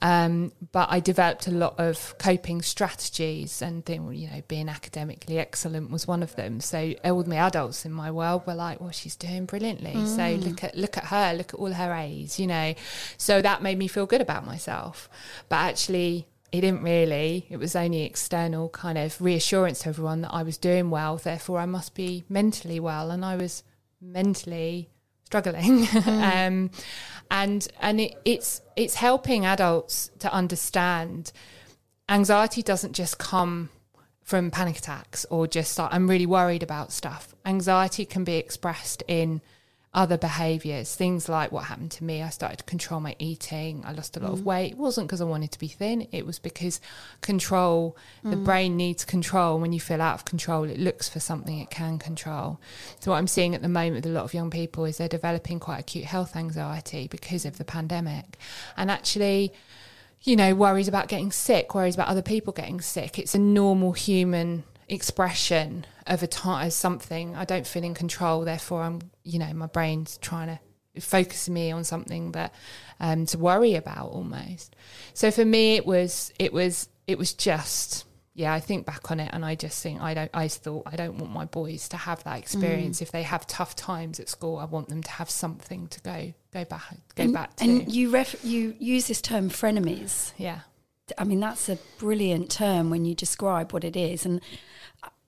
[0.02, 5.38] Um, but I developed a lot of coping strategies and think, you know, being academically
[5.38, 6.58] excellent was one of them.
[6.58, 9.92] So all the my adults in my world were like, well, she's doing brilliantly.
[10.06, 10.44] So mm.
[10.44, 12.74] look at look at her, look at all her A's, you know.
[13.16, 15.08] So that made me feel good about myself.
[15.48, 17.46] But actually it didn't really.
[17.48, 21.16] It was only external kind of reassurance to everyone that I was doing well.
[21.16, 23.64] Therefore, I must be mentally well, and I was
[24.00, 24.90] mentally
[25.24, 25.88] struggling.
[26.06, 26.70] um,
[27.30, 31.32] and and it, it's it's helping adults to understand
[32.08, 33.70] anxiety doesn't just come
[34.22, 37.34] from panic attacks or just like I'm really worried about stuff.
[37.46, 39.40] Anxiety can be expressed in
[39.94, 42.22] other behaviors, things like what happened to me.
[42.22, 43.82] I started to control my eating.
[43.86, 44.44] I lost a lot of mm.
[44.44, 44.72] weight.
[44.72, 46.80] It wasn't because I wanted to be thin, it was because
[47.20, 48.44] control, the mm.
[48.44, 49.58] brain needs control.
[49.58, 52.58] When you feel out of control, it looks for something it can control.
[53.00, 55.08] So, what I'm seeing at the moment with a lot of young people is they're
[55.08, 58.38] developing quite acute health anxiety because of the pandemic.
[58.78, 59.52] And actually,
[60.22, 63.18] you know, worries about getting sick, worries about other people getting sick.
[63.18, 68.42] It's a normal human expression of a time as something I don't feel in control.
[68.42, 72.54] Therefore, I'm, you know, my brain's trying to focus me on something that
[73.00, 74.76] um, to worry about almost.
[75.14, 78.04] So for me, it was, it was, it was just.
[78.34, 80.30] Yeah, I think back on it, and I just think I don't.
[80.32, 83.02] I thought I don't want my boys to have that experience.
[83.02, 86.32] If they have tough times at school, I want them to have something to go
[86.50, 87.64] go back go and, back to.
[87.64, 90.32] and you ref- you use this term frenemies.
[90.38, 90.60] yeah,
[91.18, 94.24] I mean, that's a brilliant term when you describe what it is.
[94.24, 94.40] And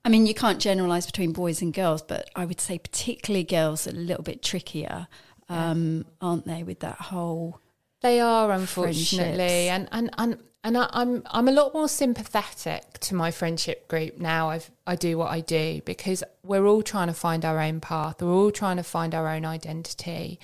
[0.05, 3.87] I mean, you can't generalize between boys and girls, but I would say particularly girls
[3.87, 5.07] are a little bit trickier,
[5.49, 7.59] um, aren't they, with that whole.
[8.01, 13.15] They are unfortunately, and and and and I, I'm I'm a lot more sympathetic to
[13.15, 14.49] my friendship group now.
[14.49, 18.21] I've I do what I do because we're all trying to find our own path.
[18.21, 20.39] We're all trying to find our own identity.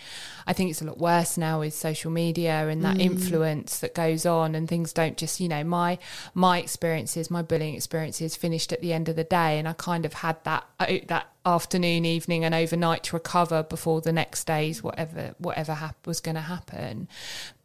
[0.47, 4.25] I think it's a lot worse now with social media and that influence that goes
[4.25, 5.99] on, and things don't just you know my
[6.33, 10.05] my experiences, my bullying experiences finished at the end of the day, and I kind
[10.05, 14.83] of had that uh, that afternoon, evening, and overnight to recover before the next day's
[14.83, 17.07] whatever whatever hap- was going to happen.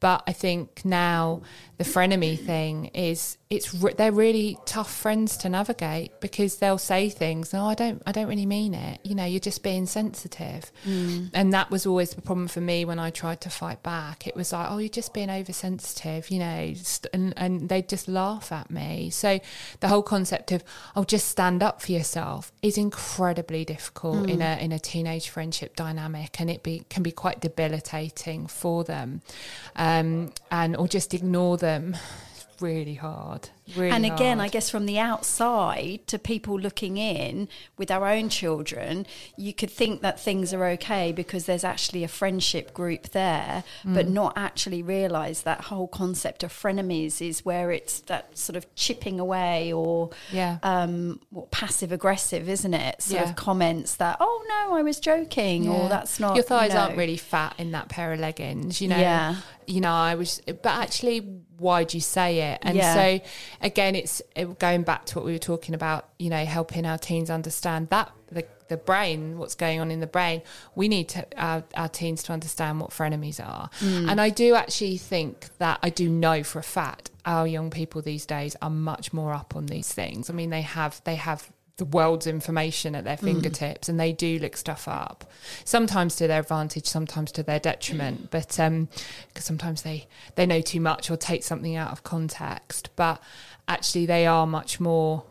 [0.00, 1.42] But I think now
[1.78, 7.08] the frenemy thing is it's re- they're really tough friends to navigate because they'll say
[7.08, 7.52] things.
[7.52, 8.02] No, I don't.
[8.04, 8.98] I don't really mean it.
[9.04, 10.72] You know, you're just being sensitive,
[11.32, 14.26] and that was always the problem for me when I tried to fight back.
[14.26, 16.28] It was like, oh, you're just being oversensitive.
[16.28, 19.10] You know, st- and and they'd just laugh at me.
[19.10, 19.38] So
[19.78, 20.64] the whole concept of
[20.96, 25.76] oh, just stand up for yourself is incredibly difficult in a in a teenage friendship
[25.76, 29.22] dynamic, and it be can be quite debilitating for them,
[29.76, 31.96] um, and or just ignore them.
[32.60, 33.50] Really hard.
[33.74, 38.28] Really and again, I guess from the outside to people looking in with our own
[38.28, 43.64] children, you could think that things are okay because there's actually a friendship group there,
[43.84, 43.94] Mm.
[43.94, 48.72] but not actually realize that whole concept of frenemies is where it's that sort of
[48.76, 50.58] chipping away or Yeah.
[50.62, 53.02] um, what passive aggressive, isn't it?
[53.02, 53.28] Sort Yeah.
[53.30, 56.80] of comments that, oh no, I was joking, or that's not your thighs you know.
[56.82, 59.36] aren't really fat in that pair of leggings you know Yeah.
[59.66, 61.18] you know i was but actually
[61.58, 62.94] why'd you say it and Yeah.
[62.94, 63.20] so
[63.60, 64.22] again it's
[64.58, 68.10] going back to what we were talking about you know helping our teens understand that
[68.30, 70.42] the the brain what's going on in the brain
[70.74, 74.10] we need to our, our teens to understand what frenemies are Mm.
[74.10, 78.02] and i do actually think that i do know for a fact our young people
[78.02, 81.50] these days are much more up on these things i mean they have they have
[81.78, 85.24] the world's information at their fingertips and they do look stuff up
[85.64, 88.88] sometimes to their advantage sometimes to their detriment but um
[89.28, 90.06] because sometimes they
[90.36, 93.22] they know too much or take something out of context but
[93.68, 95.24] actually they are much more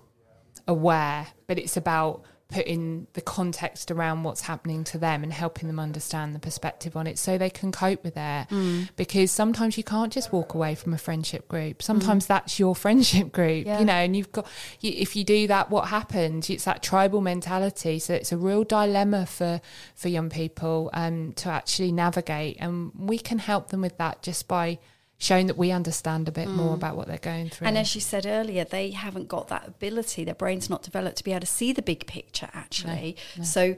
[0.67, 5.79] aware but it's about putting the context around what's happening to them and helping them
[5.79, 8.47] understand the perspective on it so they can cope with it.
[8.95, 11.81] Because sometimes you can't just walk away from a friendship group.
[11.81, 13.79] Sometimes that's your friendship group Yeah.
[13.79, 14.47] you know and you've got
[14.79, 16.49] you, if you do that what happens?
[16.49, 17.97] It's that tribal mentality.
[17.99, 19.59] So it's a real dilemma for
[19.95, 22.57] for young people um to actually navigate.
[22.59, 24.77] And we can help them with that just by
[25.17, 26.75] showing that we understand a bit more mm.
[26.75, 30.23] about what they're going through And as you said earlier, they haven't got that ability.
[30.23, 33.15] Their brain's not developed to be able to see the big picture, actually.
[33.41, 33.75] So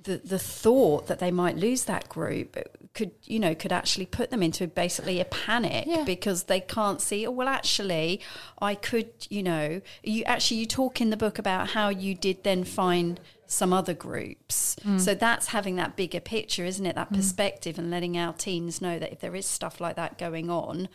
[0.00, 2.56] the the thought that they might lose that group
[2.94, 6.04] could you know could actually put them into basically a panic Yeah.
[6.04, 8.20] because they can't see oh well actually
[8.60, 12.44] I could you know you actually you talk in the book about how you did
[12.44, 14.76] then find some other groups.
[14.98, 16.94] So that's having that bigger picture isn't it?
[16.94, 20.50] That perspective and letting our teens know that if there is stuff like that going
[20.50, 20.88] on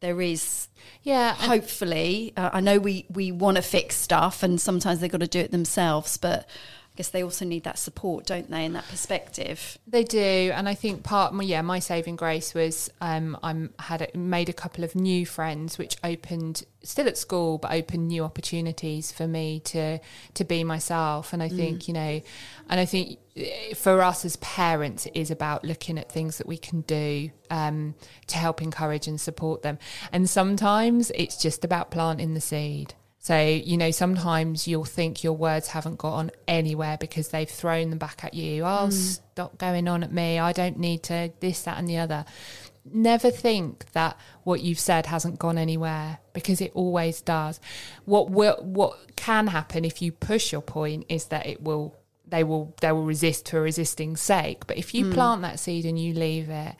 [0.00, 0.68] there is
[1.02, 5.20] yeah hopefully uh, i know we we want to fix stuff and sometimes they've got
[5.20, 6.48] to do it themselves but
[6.98, 9.78] guess they also need that support, don't they, in that perspective?
[9.86, 14.18] They do, and I think part, yeah, my saving grace was um, I'm had a,
[14.18, 19.12] made a couple of new friends, which opened still at school, but opened new opportunities
[19.12, 20.00] for me to
[20.34, 21.32] to be myself.
[21.32, 22.20] And I think you know,
[22.68, 26.48] and I think eh, for us as parents, it is about looking at things that
[26.48, 27.94] we can do um,
[28.26, 29.78] to help encourage and support them.
[30.12, 32.94] And sometimes it's just about planting the seed.
[33.28, 37.90] So, you know, sometimes you'll think your words haven't got on anywhere because they've thrown
[37.90, 38.62] them back at you.
[38.62, 38.90] Oh, mm.
[38.90, 40.38] stop going on at me.
[40.38, 42.24] I don't need to this, that, and the other.
[42.90, 47.60] Never think that what you've said hasn't gone anywhere because it always does.
[48.06, 52.44] What will, what can happen if you push your point is that it will they
[52.44, 54.66] will they will resist for resisting sake.
[54.66, 55.12] But if you mm.
[55.12, 56.76] plant that seed and you leave it,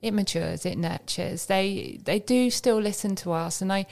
[0.00, 1.46] it matures, it nurtures.
[1.46, 3.86] They they do still listen to us, and I,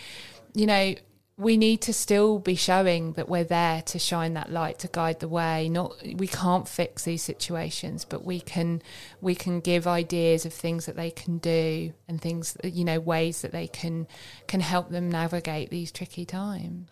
[0.55, 0.95] you know,
[1.39, 5.21] we need to still be showing that we're there to shine that light to guide
[5.21, 5.69] the way.
[5.69, 8.81] Not we can't fix these situations, but we can
[9.21, 13.43] we can give ideas of things that they can do and things you know ways
[13.43, 14.07] that they can
[14.47, 16.89] can help them navigate these tricky times.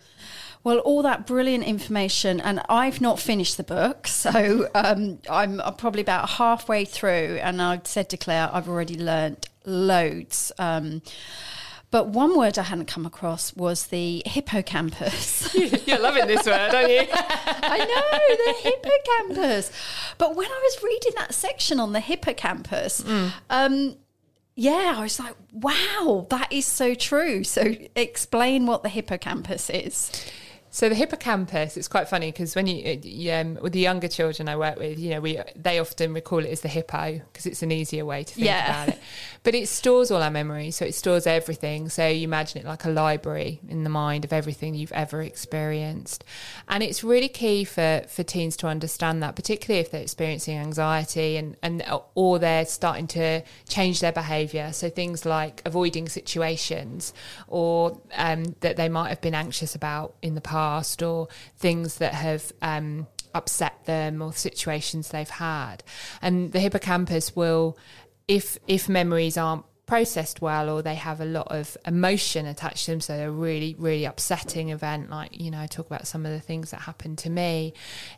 [0.63, 5.75] Well, all that brilliant information, and I've not finished the book, so um, I'm, I'm
[5.75, 10.53] probably about halfway through, and I've said to Claire, I've already learnt loads.
[10.59, 11.03] Um,
[11.95, 15.55] but one word I hadn't come across was the hippocampus.
[15.87, 17.07] You're loving this word, aren't you?
[17.09, 19.71] I know, the hippocampus.
[20.19, 23.05] But when I was reading that section on the hippocampus,
[23.49, 23.97] um,
[24.57, 27.45] yeah, I was like, wow, that is so true.
[27.45, 30.11] So explain what the hippocampus is.
[30.75, 34.49] So the hippocampus, it's quite funny because when you, you um, with the younger children
[34.49, 37.63] I work with, you know, we they often recall it as the hippo because it's
[37.63, 38.65] an easier way to think Yeah.
[38.65, 38.99] about it.
[39.45, 41.91] But it stores all our memories, so it stores everything.
[41.91, 46.25] So you imagine it like a library in the mind of everything you've ever experienced,
[46.67, 51.37] and it's really key for for teens to understand that, particularly if they're experiencing anxiety
[51.37, 51.85] and and
[52.17, 54.73] or they're starting to change their behaviour.
[54.73, 57.15] So things like avoiding situations
[57.47, 60.64] or um, that they might have been anxious about in the past,
[61.03, 65.83] or things that have um, upset them, or situations they've had,
[66.23, 67.77] and the hippocampus will,
[68.29, 72.93] if if memories aren't processed well or they have a lot of emotion attached to
[72.93, 76.33] them so a really really upsetting event like you know I talk about some of
[76.33, 77.75] the things that happened to me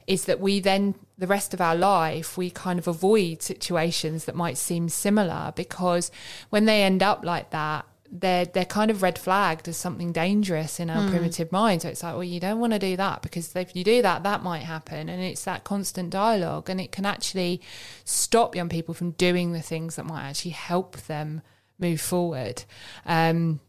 [0.07, 4.37] is that we then the rest of our life we kind of avoid situations that
[4.37, 6.13] might seem similar because
[6.51, 10.81] when they end up like that they're they're kind of red flagged as something dangerous
[10.81, 11.83] in our primitive mind.
[11.83, 14.23] So it's like, well, you don't want to do that because if you do that,
[14.23, 17.61] that might happen, and it's that constant dialogue, and it can actually
[18.05, 21.43] stop young people from doing the things that might actually help them
[21.79, 22.65] move forward.
[23.05, 23.61] Um,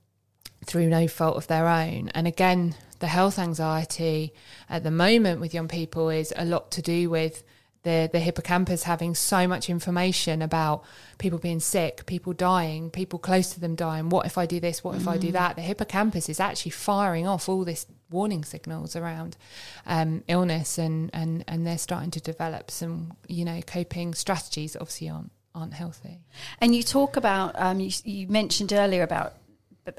[0.65, 2.09] through no fault of their own.
[2.13, 4.33] And again, the health anxiety
[4.69, 7.43] at the moment with young people is a lot to do with
[7.83, 10.83] the, the hippocampus having so much information about
[11.17, 14.09] people being sick, people dying, people close to them dying.
[14.09, 14.83] What if I do this?
[14.83, 15.55] What if I do that?
[15.55, 19.37] The hippocampus is actually firing off all this warning signals around
[19.85, 24.73] um, illness, and, and and they're starting to develop some you know coping strategies.
[24.73, 26.19] that Obviously, aren't aren't healthy.
[26.61, 29.33] And you talk about um, you, you mentioned earlier about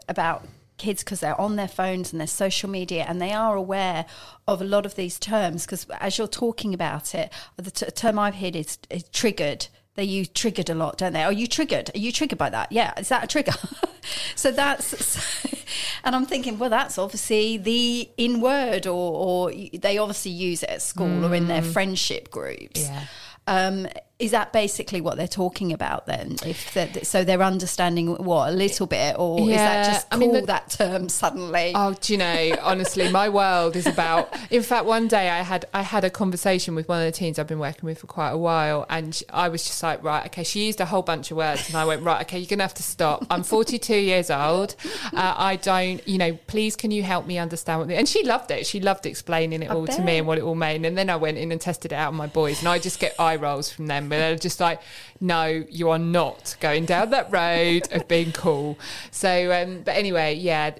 [0.08, 0.44] about
[0.78, 4.06] kids because they're on their phones and their social media and they are aware
[4.46, 8.18] of a lot of these terms because as you're talking about it, the t- term
[8.18, 9.66] I've heard is, is triggered.
[9.94, 11.24] They use triggered a lot, don't they?
[11.24, 11.90] Are you triggered?
[11.94, 12.70] Are you triggered by that?
[12.70, 13.52] Yeah, is that a trigger?
[14.36, 15.44] so that's,
[16.04, 20.70] and I'm thinking, well, that's obviously the in word, or, or they obviously use it
[20.70, 22.82] at school or in their friendship groups.
[22.88, 23.04] Yeah.
[23.48, 23.88] Um,
[24.18, 26.34] is that basically what they're talking about then?
[26.44, 30.16] If they're, so, they're understanding what a little bit, or is that Yeah, just I
[30.16, 31.70] mean, the- that term suddenly?
[31.74, 32.56] Oh, do you know?
[32.62, 34.34] Honestly, my world is about.
[34.50, 37.38] In fact, one day I had I had a conversation with one of the teens
[37.38, 40.26] I've been working with for quite a while, and sh- I was just like, right,
[40.26, 40.42] okay.
[40.42, 42.74] She used a whole bunch of words, and I went, right, okay, you're gonna have
[42.74, 43.24] to stop.
[43.30, 44.74] I'm 42 years old.
[45.14, 47.88] Uh, I don't, you know, please, can you help me understand what?
[47.88, 48.66] The, and she loved it.
[48.66, 50.84] She loved explaining it all to me and what it all meant.
[50.84, 52.98] And then I went in and tested it out on my boys, and I just
[52.98, 54.07] get eye rolls from them.
[54.08, 54.80] But they're just like,
[55.20, 58.78] no, you are not going down that road of being cool.
[59.10, 60.74] So, um, but anyway, yeah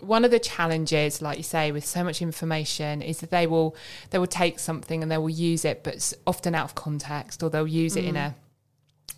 [0.00, 3.74] one of the challenges like you say with so much information is that they will
[4.10, 7.42] they will take something and they will use it but s- often out of context
[7.42, 8.34] or they'll use it in a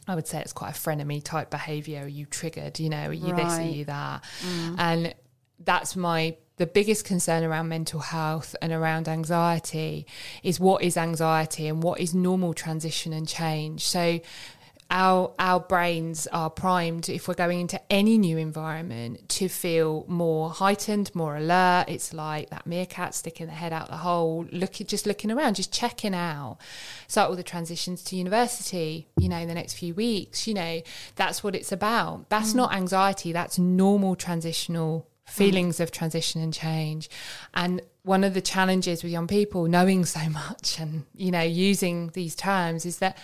[0.07, 2.05] I would say it's quite a frenemy type behavior.
[2.05, 2.79] Are you triggered?
[2.79, 3.53] You know, are you this?
[3.59, 4.23] Are you that?
[4.79, 5.15] And
[5.65, 10.07] that's my the biggest concern around mental health and around anxiety
[10.43, 13.87] is what is anxiety and what is normal transition and change.
[13.87, 14.21] So
[14.89, 20.51] our our brains are primed if we're going into any new environment to feel more
[20.51, 21.87] heightened, more alert.
[21.89, 25.73] It's like that meerkat sticking the head out the hole, looking just looking around, just
[25.73, 26.59] checking out.
[27.09, 30.47] So all the transitions to university, you know, in the next few weeks.
[30.47, 30.83] You know,
[31.17, 32.29] that's what it's about.
[32.29, 32.57] That's mm.
[32.57, 33.33] not anxiety.
[33.33, 37.11] That's normal transitional feelings of transition and change.
[37.55, 42.11] And one of the challenges with young people knowing so much and you know using
[42.15, 43.19] these terms is that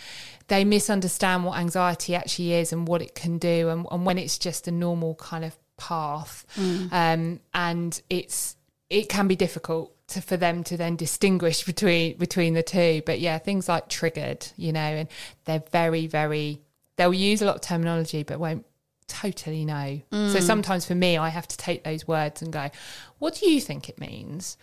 [0.49, 4.39] they misunderstand what anxiety actually is and what it can do and, and when it's
[4.39, 6.45] just a normal kind of path.
[6.93, 8.57] Um, and it's
[8.91, 13.03] it can be difficult to, for them to then distinguish between between the two.
[13.07, 15.09] But yeah things like triggered you know and
[15.45, 16.61] they're very very
[16.97, 18.67] they'll use a lot of terminology but won't
[19.13, 20.01] totally know.
[20.11, 20.43] So mm.
[20.43, 22.71] sometimes for me, I have to take those words and go,
[23.19, 24.57] what do you think it means?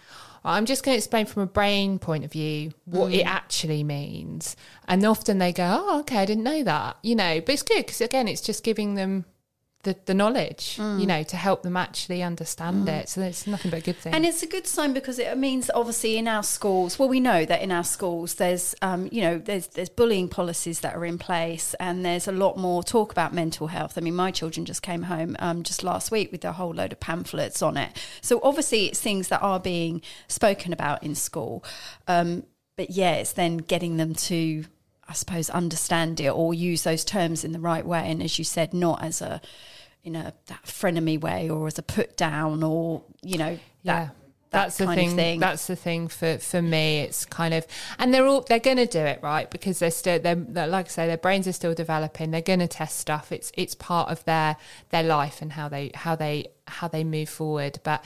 [0.44, 3.30] I'm just going to explain from a brain point of view what it mm.
[3.30, 4.56] actually means.
[4.88, 7.86] And often they go, oh, okay, I didn't know that, you know, but it's good
[7.86, 9.26] because again, it's just giving them
[9.84, 13.08] the, the knowledge, you know, to help them actually understand it.
[13.08, 14.14] So it's nothing but a good thing.
[14.14, 17.46] And it's a good sign because it means obviously in our schools, well, we know
[17.46, 21.18] that in our schools there's, um, you know, there's there's bullying policies that are in
[21.18, 23.98] place, and there's a lot more talk about mental health.
[23.98, 26.92] I mean, my children just came home um, just last week with a whole load
[26.92, 27.96] of pamphlets on it.
[28.22, 31.64] So obviously, it's things that are being spoken about in school.
[32.06, 32.44] Um,
[32.76, 34.64] but yeah, it's then getting them to,
[35.10, 38.46] I suppose, understand it or use those terms in the right way, and as you
[38.46, 39.42] said, not as a
[40.04, 44.06] in a that frenemy way or as a put down or you know that, yeah.
[44.06, 44.16] that
[44.52, 45.40] that's the thing, thing.
[45.40, 47.00] that's the thing for for me.
[47.00, 47.66] It's kind of
[47.98, 49.50] and they're all they're going to do it right?
[49.50, 52.32] Because they're still they're, they're like i say their brains are still developing.
[52.32, 53.32] They're going to test stuff.
[53.32, 54.56] It's it's part of their
[54.92, 57.80] their life and how they how they how they move forward.
[57.84, 58.04] But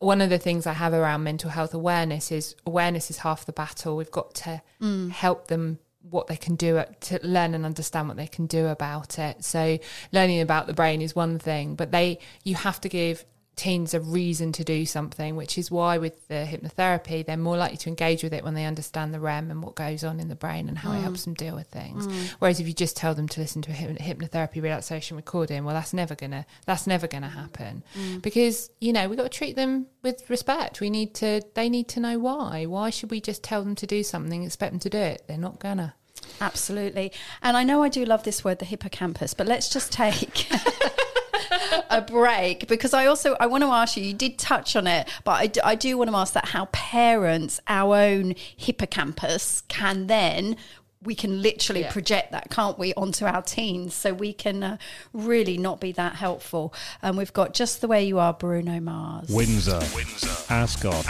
[0.00, 3.52] one of the things I have around mental health awareness is awareness is half the
[3.52, 3.96] battle.
[3.96, 5.10] We've got to Mm.
[5.10, 5.78] help them
[6.10, 9.44] what they can do to learn and understand what they can do about it.
[9.44, 9.78] So
[10.12, 13.24] learning about the brain is one thing, but they you have to give
[13.58, 17.76] teens a reason to do something, which is why with the hypnotherapy they're more likely
[17.76, 20.36] to engage with it when they understand the REM and what goes on in the
[20.36, 21.24] brain and how it helps mm.
[21.24, 22.06] them deal with things.
[22.06, 22.34] Mm.
[22.38, 25.92] Whereas if you just tell them to listen to a hypnotherapy relaxation recording, well that's
[25.92, 28.22] never gonna that's never gonna happen mm.
[28.22, 30.80] because you know we've got to treat them with respect.
[30.80, 32.66] We need to they need to know why.
[32.66, 35.24] Why should we just tell them to do something, expect them to do it?
[35.26, 35.94] They're not gonna.
[36.40, 37.12] Absolutely.
[37.42, 40.48] And I know I do love this word, the hippocampus, but let's just take
[41.90, 44.04] a break because I also I want to ask you.
[44.04, 46.66] You did touch on it, but I do, I do want to ask that how
[46.66, 50.56] parents, our own hippocampus, can then.
[51.00, 51.92] We can literally Yeah.
[51.92, 53.94] project that, can't we, onto our teens?
[53.94, 54.76] So we can uh,
[55.12, 56.74] really not be that helpful.
[57.02, 59.28] And we've got just the way you are, Bruno Mars.
[59.28, 61.06] Windsor, Windsor, Ascot,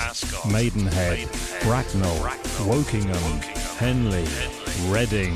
[0.47, 1.27] Maidenhead,
[1.63, 2.17] Bracknell,
[2.67, 3.43] Wokingham,
[3.79, 4.27] Henley,
[4.87, 5.33] Reading.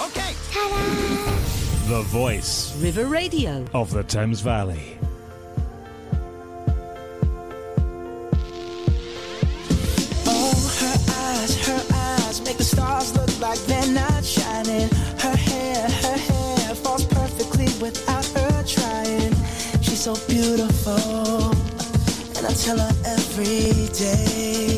[0.00, 0.32] Okay.
[1.88, 3.66] The voice River Radio.
[3.74, 4.96] of the Thames Valley.
[10.26, 14.88] Oh, her eyes, her eyes make the stars look like they're not shining.
[15.18, 19.34] Her hair, her hair falls perfectly without her trying.
[19.82, 21.50] She's so beautiful,
[22.38, 24.77] and I tell her every day.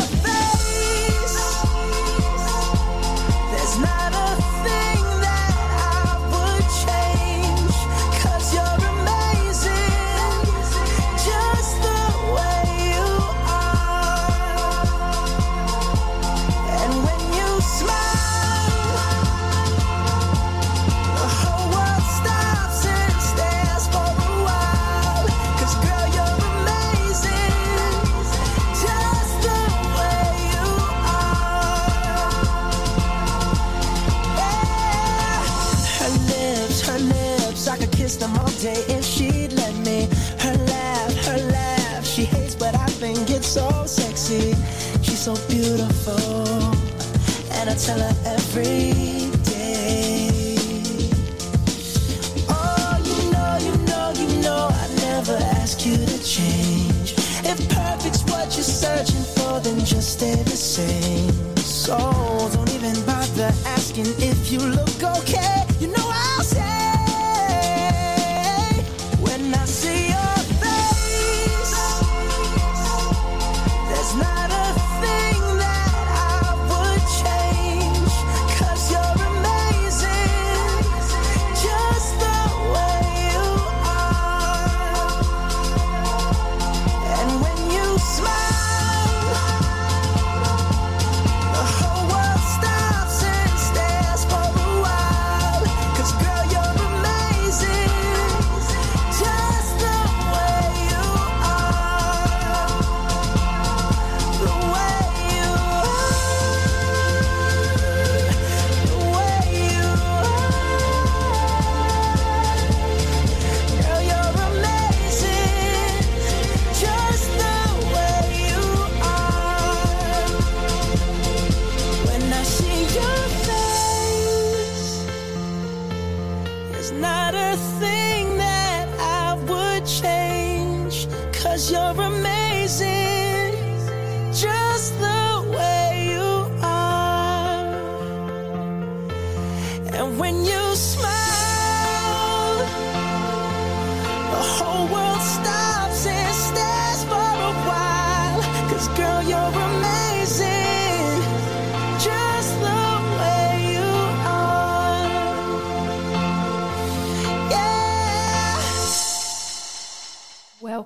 [38.87, 40.07] if she'd let me.
[40.39, 44.53] Her laugh, her laugh, she hates, but I think it's so sexy.
[45.01, 46.15] She's so beautiful,
[47.57, 50.55] and I tell her every day.
[52.49, 57.15] Oh, you know, you know, you know, I never ask you to change.
[57.43, 61.31] If perfect's what you're searching for, then just stay the same.
[61.57, 61.97] So
[62.53, 65.70] don't even bother asking if you look okay.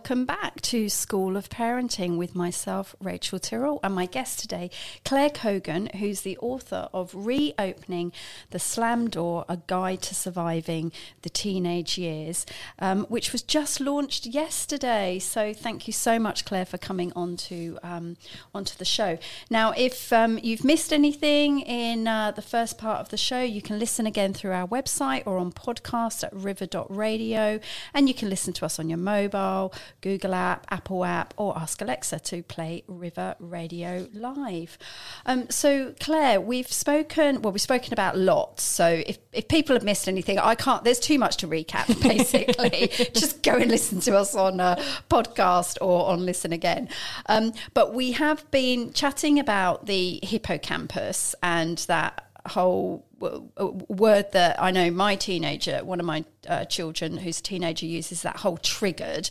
[0.06, 4.72] Welcome back to School of Parenting with myself, Rachel Tyrrell, and my guest today,
[5.04, 8.12] Claire Cogan, who's the author of Reopening
[8.50, 10.92] the Slam Door A Guide to Surviving
[11.22, 12.48] the Teenage Years,
[12.80, 15.20] um, which was just launched yesterday.
[15.20, 18.18] So thank you so much, Claire, for coming onto, um,
[18.56, 19.20] onto the show.
[19.52, 23.62] Now, if um, you've missed anything in uh, the first part of the show, you
[23.62, 27.60] can listen again through our website or on podcast at river.radio,
[27.94, 31.82] and you can listen to us on your mobile, Google app, Apple app, or ask
[31.82, 34.78] Alexa to play River Radio Live.
[35.26, 38.64] Um, so, Claire, we've spoken, well, we've spoken about lots.
[38.64, 42.88] So, if, if people have missed anything, I can't, there's too much to recap, basically.
[43.14, 44.78] Just go and listen to us on a
[45.10, 46.90] podcast or on Listen Again.
[47.28, 53.50] Um, but we have been chatting about the hippocampus and that whole w-
[53.88, 58.22] word that I know my teenager, one of my uh, children who's a teenager uses
[58.22, 59.30] that whole triggered.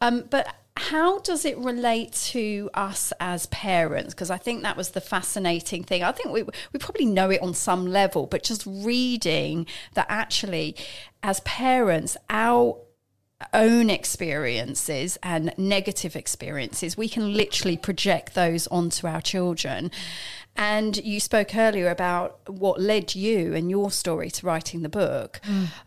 [0.00, 4.12] Um, but how does it relate to us as parents?
[4.12, 6.02] Because I think that was the fascinating thing.
[6.02, 10.76] I think we we probably know it on some level, but just reading that actually,
[11.22, 12.80] as parents, our
[13.52, 19.90] own experiences and negative experiences, we can literally project those onto our children.
[20.56, 25.40] And you spoke earlier about what led you and your story to writing the book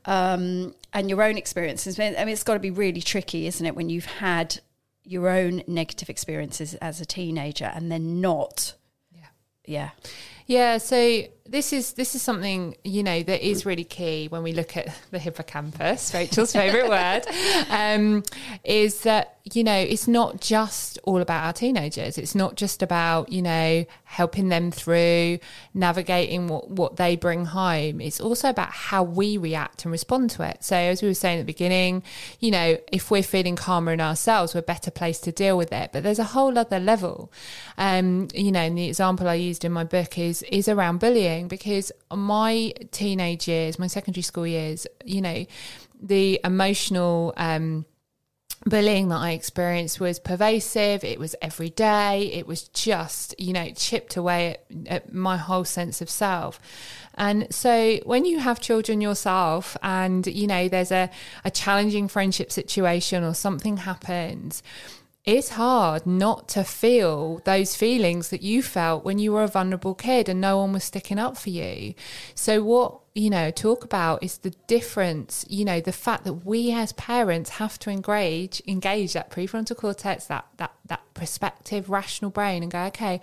[0.06, 1.98] um, and your own experiences.
[2.00, 4.60] I mean, it's got to be really tricky, isn't it, when you've had
[5.04, 8.74] your own negative experiences as a teenager and then not.
[9.12, 9.28] Yeah.
[9.66, 9.90] Yeah.
[10.48, 14.54] Yeah, so this is this is something you know that is really key when we
[14.54, 17.24] look at the hippocampus, Rachel's favorite word,
[17.70, 18.24] um,
[18.64, 22.18] is that you know it's not just all about our teenagers.
[22.18, 25.40] It's not just about you know helping them through
[25.74, 28.02] navigating what what they bring home.
[28.02, 30.64] It's also about how we react and respond to it.
[30.64, 32.04] So as we were saying at the beginning,
[32.40, 35.92] you know if we're feeling calmer in ourselves, we're better placed to deal with it.
[35.94, 37.32] But there's a whole other level.
[37.78, 41.48] Um, you know, and the example I used in my book is is around bullying
[41.48, 45.46] because my teenage years, my secondary school years, you know,
[46.02, 47.86] the emotional um,
[48.70, 51.04] bullying that I experienced was pervasive.
[51.04, 52.32] It was every day.
[52.34, 56.60] It was just, you know, chipped away at, at my whole sense of self.
[57.16, 61.10] And so when you have children yourself and, you know, there's a,
[61.44, 64.62] a challenging friendship situation or something happens,
[65.28, 69.94] it's hard not to feel those feelings that you felt when you were a vulnerable
[69.94, 71.96] kid and no one was sticking up for you.
[72.34, 76.72] So, what you know, talk about is the difference, you know, the fact that we
[76.72, 82.62] as parents have to engage, engage that prefrontal cortex, that, that, that perspective, rational brain
[82.62, 83.20] and go, okay,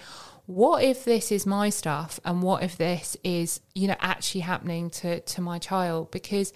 [0.46, 2.18] what if this is my stuff?
[2.24, 6.10] And what if this is, you know, actually happening to, to my child?
[6.10, 6.52] Because,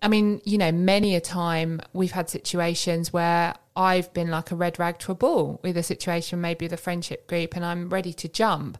[0.00, 4.56] I mean, you know, many a time we've had situations where I've been like a
[4.56, 7.88] red rag to a bull with a situation, maybe with a friendship group, and I'm
[7.88, 8.78] ready to jump.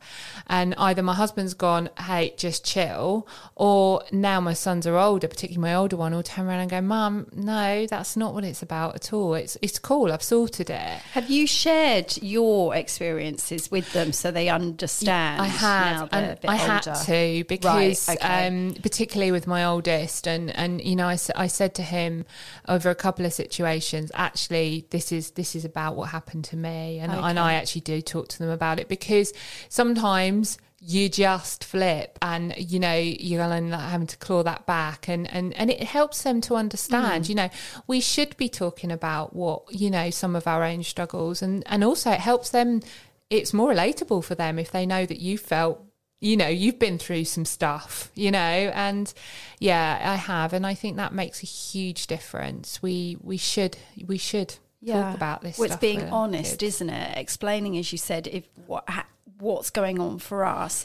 [0.48, 5.62] And either my husband's gone, hey, just chill, or now my sons are older, particularly
[5.62, 8.96] my older one, will turn around and go, Mum, no, that's not what it's about
[8.96, 9.34] at all.
[9.34, 10.98] It's it's cool, I've sorted it.
[11.12, 15.40] Have you shared your experiences with them so they understand?
[15.40, 17.00] I have, and I had older?
[17.04, 18.46] to because, okay.
[18.46, 22.24] um, particularly with my oldest, and and you know, I, I said to him
[22.68, 26.98] over a couple of situations, actually, this is this is about what happened to me,
[26.98, 29.32] and and I actually do talk to them about it because
[29.68, 35.08] sometimes you just flip and you know you're like having to claw that back.
[35.08, 37.28] And and and it helps them to understand mm.
[37.28, 37.50] you know
[37.86, 41.42] we should be talking about what you know some of our own struggles.
[41.42, 42.80] And and also it helps them
[43.28, 45.84] it's more relatable for them if they know that you felt
[46.18, 48.38] you know you've been through some stuff you know?
[48.38, 49.12] And
[49.58, 50.54] yeah i have.
[50.54, 52.82] And i think that makes a huge difference.
[52.82, 53.76] We we should
[54.06, 54.56] we should
[54.86, 56.76] talk about this Well, it's being honest, kids.
[56.76, 57.18] isn't it?
[57.18, 59.06] Explaining, as you said, if what ha,
[59.38, 60.84] what's going on for us.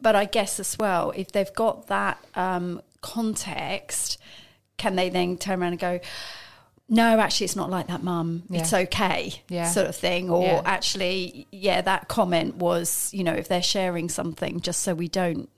[0.00, 4.18] But I guess as well, if they've got that um, context,
[4.76, 6.00] can they then turn around and go?
[6.86, 8.42] No, actually, it's not like that, Mum.
[8.50, 9.70] It's okay, Yeah.
[9.70, 10.28] sort of thing.
[10.28, 10.62] Or Yeah.
[10.66, 15.48] actually, yeah, that comment was, you know, if they're sharing something, just so we don't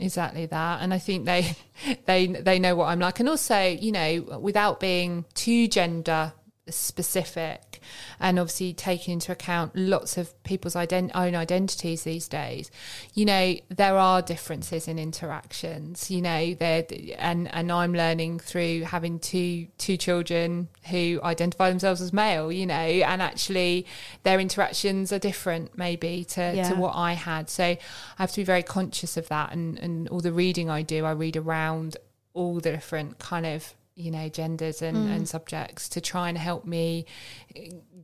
[0.00, 1.54] exactly that and i think they
[2.06, 6.32] they they know what i'm like and also you know without being too gender
[6.74, 7.80] specific
[8.20, 12.70] and obviously taking into account lots of people's ident- own identities these days
[13.14, 16.84] you know there are differences in interactions you know there
[17.18, 22.66] and and I'm learning through having two two children who identify themselves as male you
[22.66, 23.86] know and actually
[24.22, 26.68] their interactions are different maybe to, Yeah.
[26.70, 27.78] to what I had so I
[28.18, 31.12] have to be very conscious of that and and all the reading I do I
[31.12, 31.96] read around
[32.34, 35.16] all the different kind of you know genders and, Mm.
[35.16, 37.06] and subjects to try and help me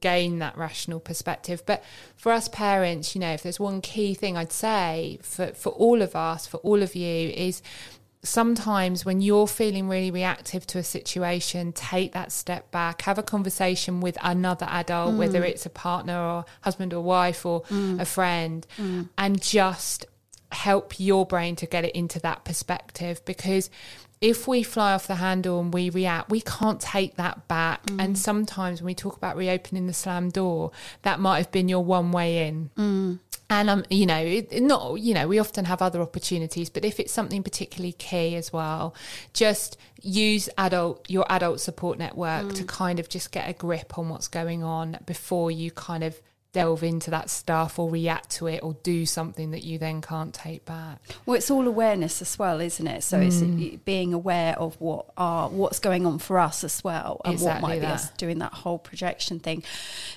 [0.01, 1.63] gain that rational perspective.
[1.67, 1.83] But
[2.17, 6.03] for us parents you know if there's one key thing i'd say for for all
[6.03, 7.63] of us for all of you is
[8.23, 13.23] sometimes when you're feeling really reactive to a situation take that step back have a
[13.23, 15.19] conversation with another adult mm.
[15.19, 18.01] whether it's a partner or husband or wife or mm.
[18.01, 19.09] a friend mm.
[19.17, 20.05] and just
[20.51, 23.25] help your brain to get it into that perspective.
[23.25, 23.71] Because
[24.21, 27.87] if we fly off the handle and we react, we can't take that back.
[27.87, 28.05] Mm.
[28.05, 31.85] And sometimes when we talk about reopening the slam door, that might have been your
[31.85, 32.71] one way in.
[32.77, 33.19] Mm.
[33.51, 37.01] And um, you know, it, not you know, we often have other opportunities, but if
[37.01, 38.95] it's something particularly key as well,
[39.33, 42.69] just use adult your adult support network to mm.
[42.69, 46.21] kind of just get a grip on what's going on before you kind of
[46.53, 50.33] delve into that stuff or react to it or do something that you then can't
[50.33, 50.99] take back.
[51.27, 53.05] Well, it's all awareness as well, isn't it?
[53.05, 53.85] So it's Mm.
[53.85, 57.69] being aware of what are what's going on for us as well, and Exactly what
[57.69, 59.63] might be us doing that whole projection thing.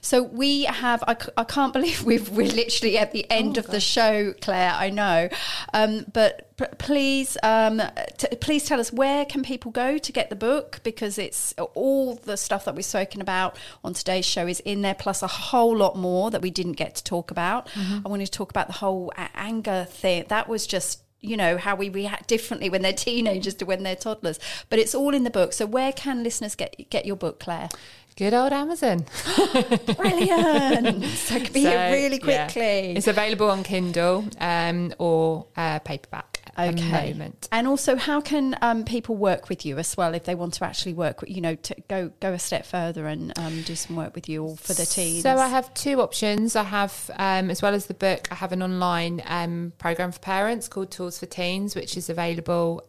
[0.02, 1.04] So we have.
[1.08, 4.72] I, I can't believe we've we're literally at the end Oh, of the show, Claire.
[4.74, 5.28] I know,
[5.74, 7.82] um, but p- please, um,
[8.18, 12.16] t- please tell us where can people go to get the book because it's all
[12.16, 15.76] the stuff that we've spoken about on today's show is in there, plus a whole
[15.76, 17.68] lot more that we didn't get to talk about.
[17.70, 18.06] Mm-hmm.
[18.06, 20.26] I wanted to talk about the whole anger thing.
[20.30, 23.96] That was just you know how we react differently when they're teenagers to when they're
[23.96, 24.40] toddlers
[24.72, 27.70] but it's all in the book so where can listeners get get your book claire
[28.18, 29.06] Good old Amazon.
[29.96, 32.46] brilliant so it could be So, here really yeah.
[32.46, 36.31] quickly It's available on Kindle um, or uh, paperback
[36.70, 37.48] okay moment.
[37.52, 40.66] and also how can um, people work with you as well if they want to
[40.66, 43.96] actually work with you know to go go a step further and um, do some
[43.96, 46.56] work with you or for the teens So I have two options.
[46.56, 50.20] I have, um, as well as the book, I have an online um, program for
[50.20, 52.84] parents called Tools for Teens, which is available.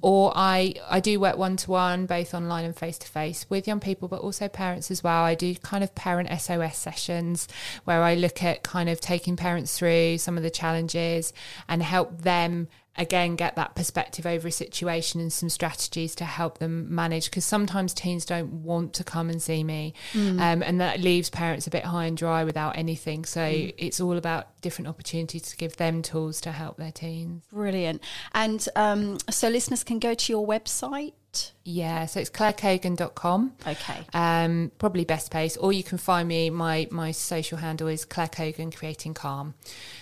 [0.00, 3.66] Or I I do work one to one, both online and face to face, with
[3.66, 5.24] young people, but also parents as well.
[5.24, 7.48] I do kind of parent SOS sessions
[7.84, 11.32] where I look at kind of taking parents through some of the challenges
[11.68, 12.68] and help them
[12.98, 17.44] again get that perspective over a situation and some strategies to help them manage because
[17.44, 21.70] sometimes teens don't want to come and see me um, and that leaves parents a
[21.70, 23.24] bit high and dry without anything.
[23.24, 27.44] So it's all about different opportunities to give them tools to help their teens.
[27.52, 28.02] Brilliant.
[28.34, 31.12] And um, so listeners can go to your website
[31.64, 36.86] yeah so it's clairecogan.com okay um, probably best place or you can find me my
[36.90, 39.54] my social handle is claire cogan creating calm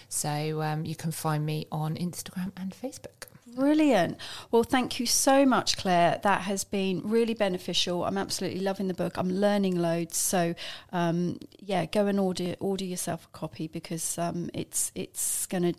[0.08, 3.26] so um, you can find me on instagram and facebook
[3.56, 4.18] Brilliant.
[4.50, 6.20] Well, thank you so much, Claire.
[6.22, 8.04] That has been really beneficial.
[8.04, 9.16] I'm absolutely loving the book.
[9.16, 10.18] I'm learning loads.
[10.18, 10.54] So,
[10.92, 15.74] um, yeah, go and order order yourself a copy because um, it's it's going to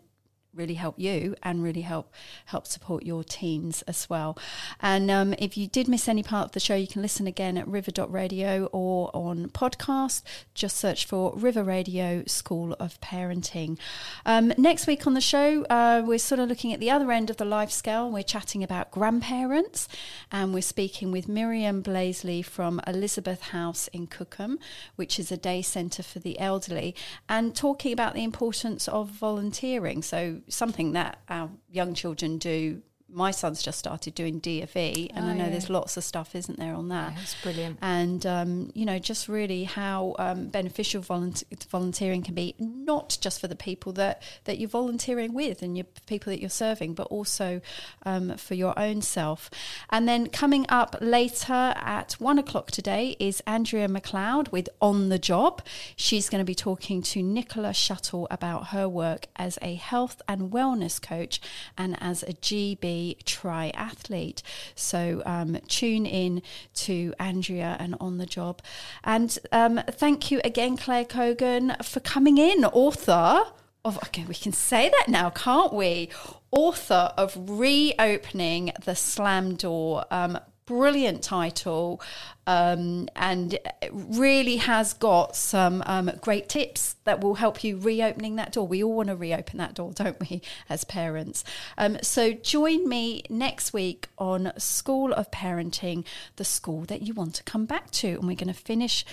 [0.58, 2.14] really help you and really help
[2.45, 4.38] help support your teens as well.
[4.80, 7.58] And um, if you did miss any part of the show, you can listen again
[7.58, 10.24] at river.radio or on podcast.
[10.53, 13.78] Just search for River Radio School of Parenting.
[14.26, 17.30] Um, next week on the show, uh, we're sort of looking at the other end
[17.30, 18.10] of the life scale.
[18.12, 19.88] We're chatting about grandparents
[20.32, 24.60] and we're speaking with Miriam Blaisley from Elizabeth House in Cookham,
[24.95, 26.95] which is a day centre for the elderly,
[27.30, 30.01] and talking about the importance of volunteering.
[30.01, 32.82] So, something that our young children do.
[33.10, 35.49] My son's just started doing DFE, and Oh, I know yeah.
[35.51, 37.16] there's lots of stuff, isn't there, on that?
[37.16, 37.80] That's brilliant.
[37.82, 43.39] and um, you know just really how um, beneficial volunteer- volunteering can be not just
[43.39, 47.08] for the people that that you're volunteering with and your people that you're serving but
[47.08, 47.62] also
[48.05, 49.49] um, for your own self
[49.89, 55.20] and then coming up later at one o'clock today is andrea mcleod with on the
[55.20, 55.62] job
[55.95, 60.51] she's going to be talking to nicola shuttle about her work as a health and
[60.51, 61.39] wellness coach
[61.78, 64.41] and as a gb triathlete
[64.76, 66.41] so um, tune in
[66.74, 68.62] to Andrea and On the Job.
[69.04, 73.43] And um, thank you again, Claire Cogan, for coming in, author
[73.86, 76.10] of, okay, we can say that now, can't we?
[76.52, 80.06] Author of Reopening the Slam Door.
[80.12, 81.99] Um, brilliant title
[82.45, 83.57] um, and
[83.91, 88.68] really has got some um, great tips that will help you reopening that door.
[88.68, 91.43] We all want to reopen that door, don't we, as parents?
[91.78, 96.05] Um, so join me next week on School of Parenting,
[96.36, 99.03] the school that you want to come back to, and we're going to finish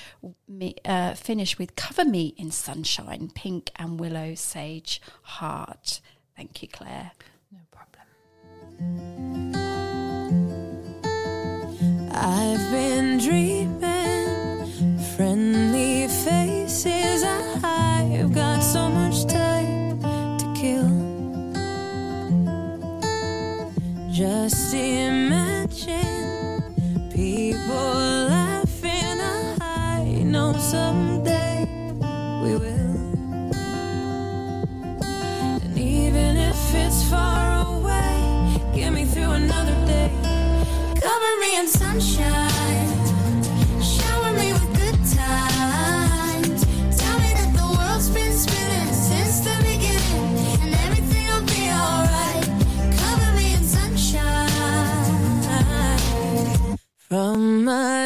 [0.85, 6.01] uh, finish with Cover Me in Sunshine, Pink and Willow Sage Hart.
[6.37, 7.13] Thank you, Claire.
[7.53, 9.64] No problem.
[12.17, 17.25] I've been dreaming, friendly faces.
[17.63, 19.99] I've got so much time
[20.39, 20.89] to kill.
[24.13, 26.63] Just imagine
[27.13, 29.21] people laughing.
[29.61, 31.04] I know someday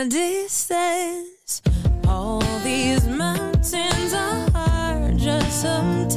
[0.08, 1.60] distance,
[2.06, 6.08] all these mountains are hard just some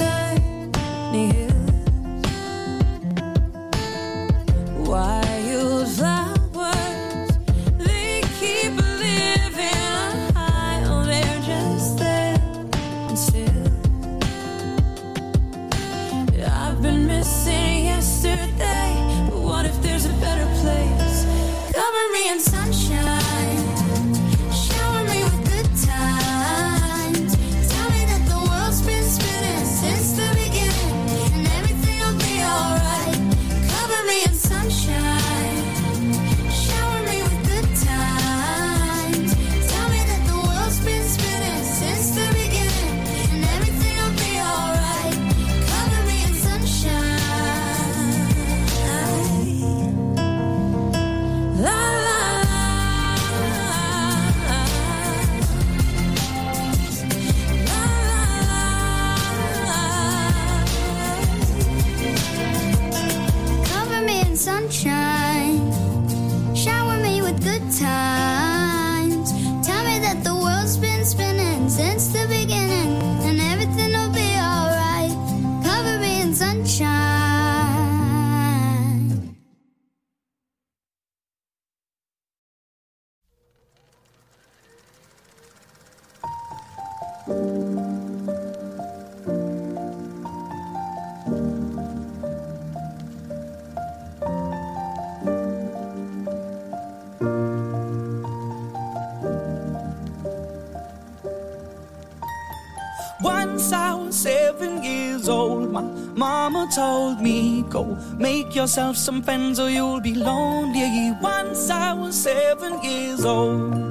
[107.81, 111.15] Go make yourself some friends or you'll be lonely.
[111.19, 113.90] Once I was seven years old.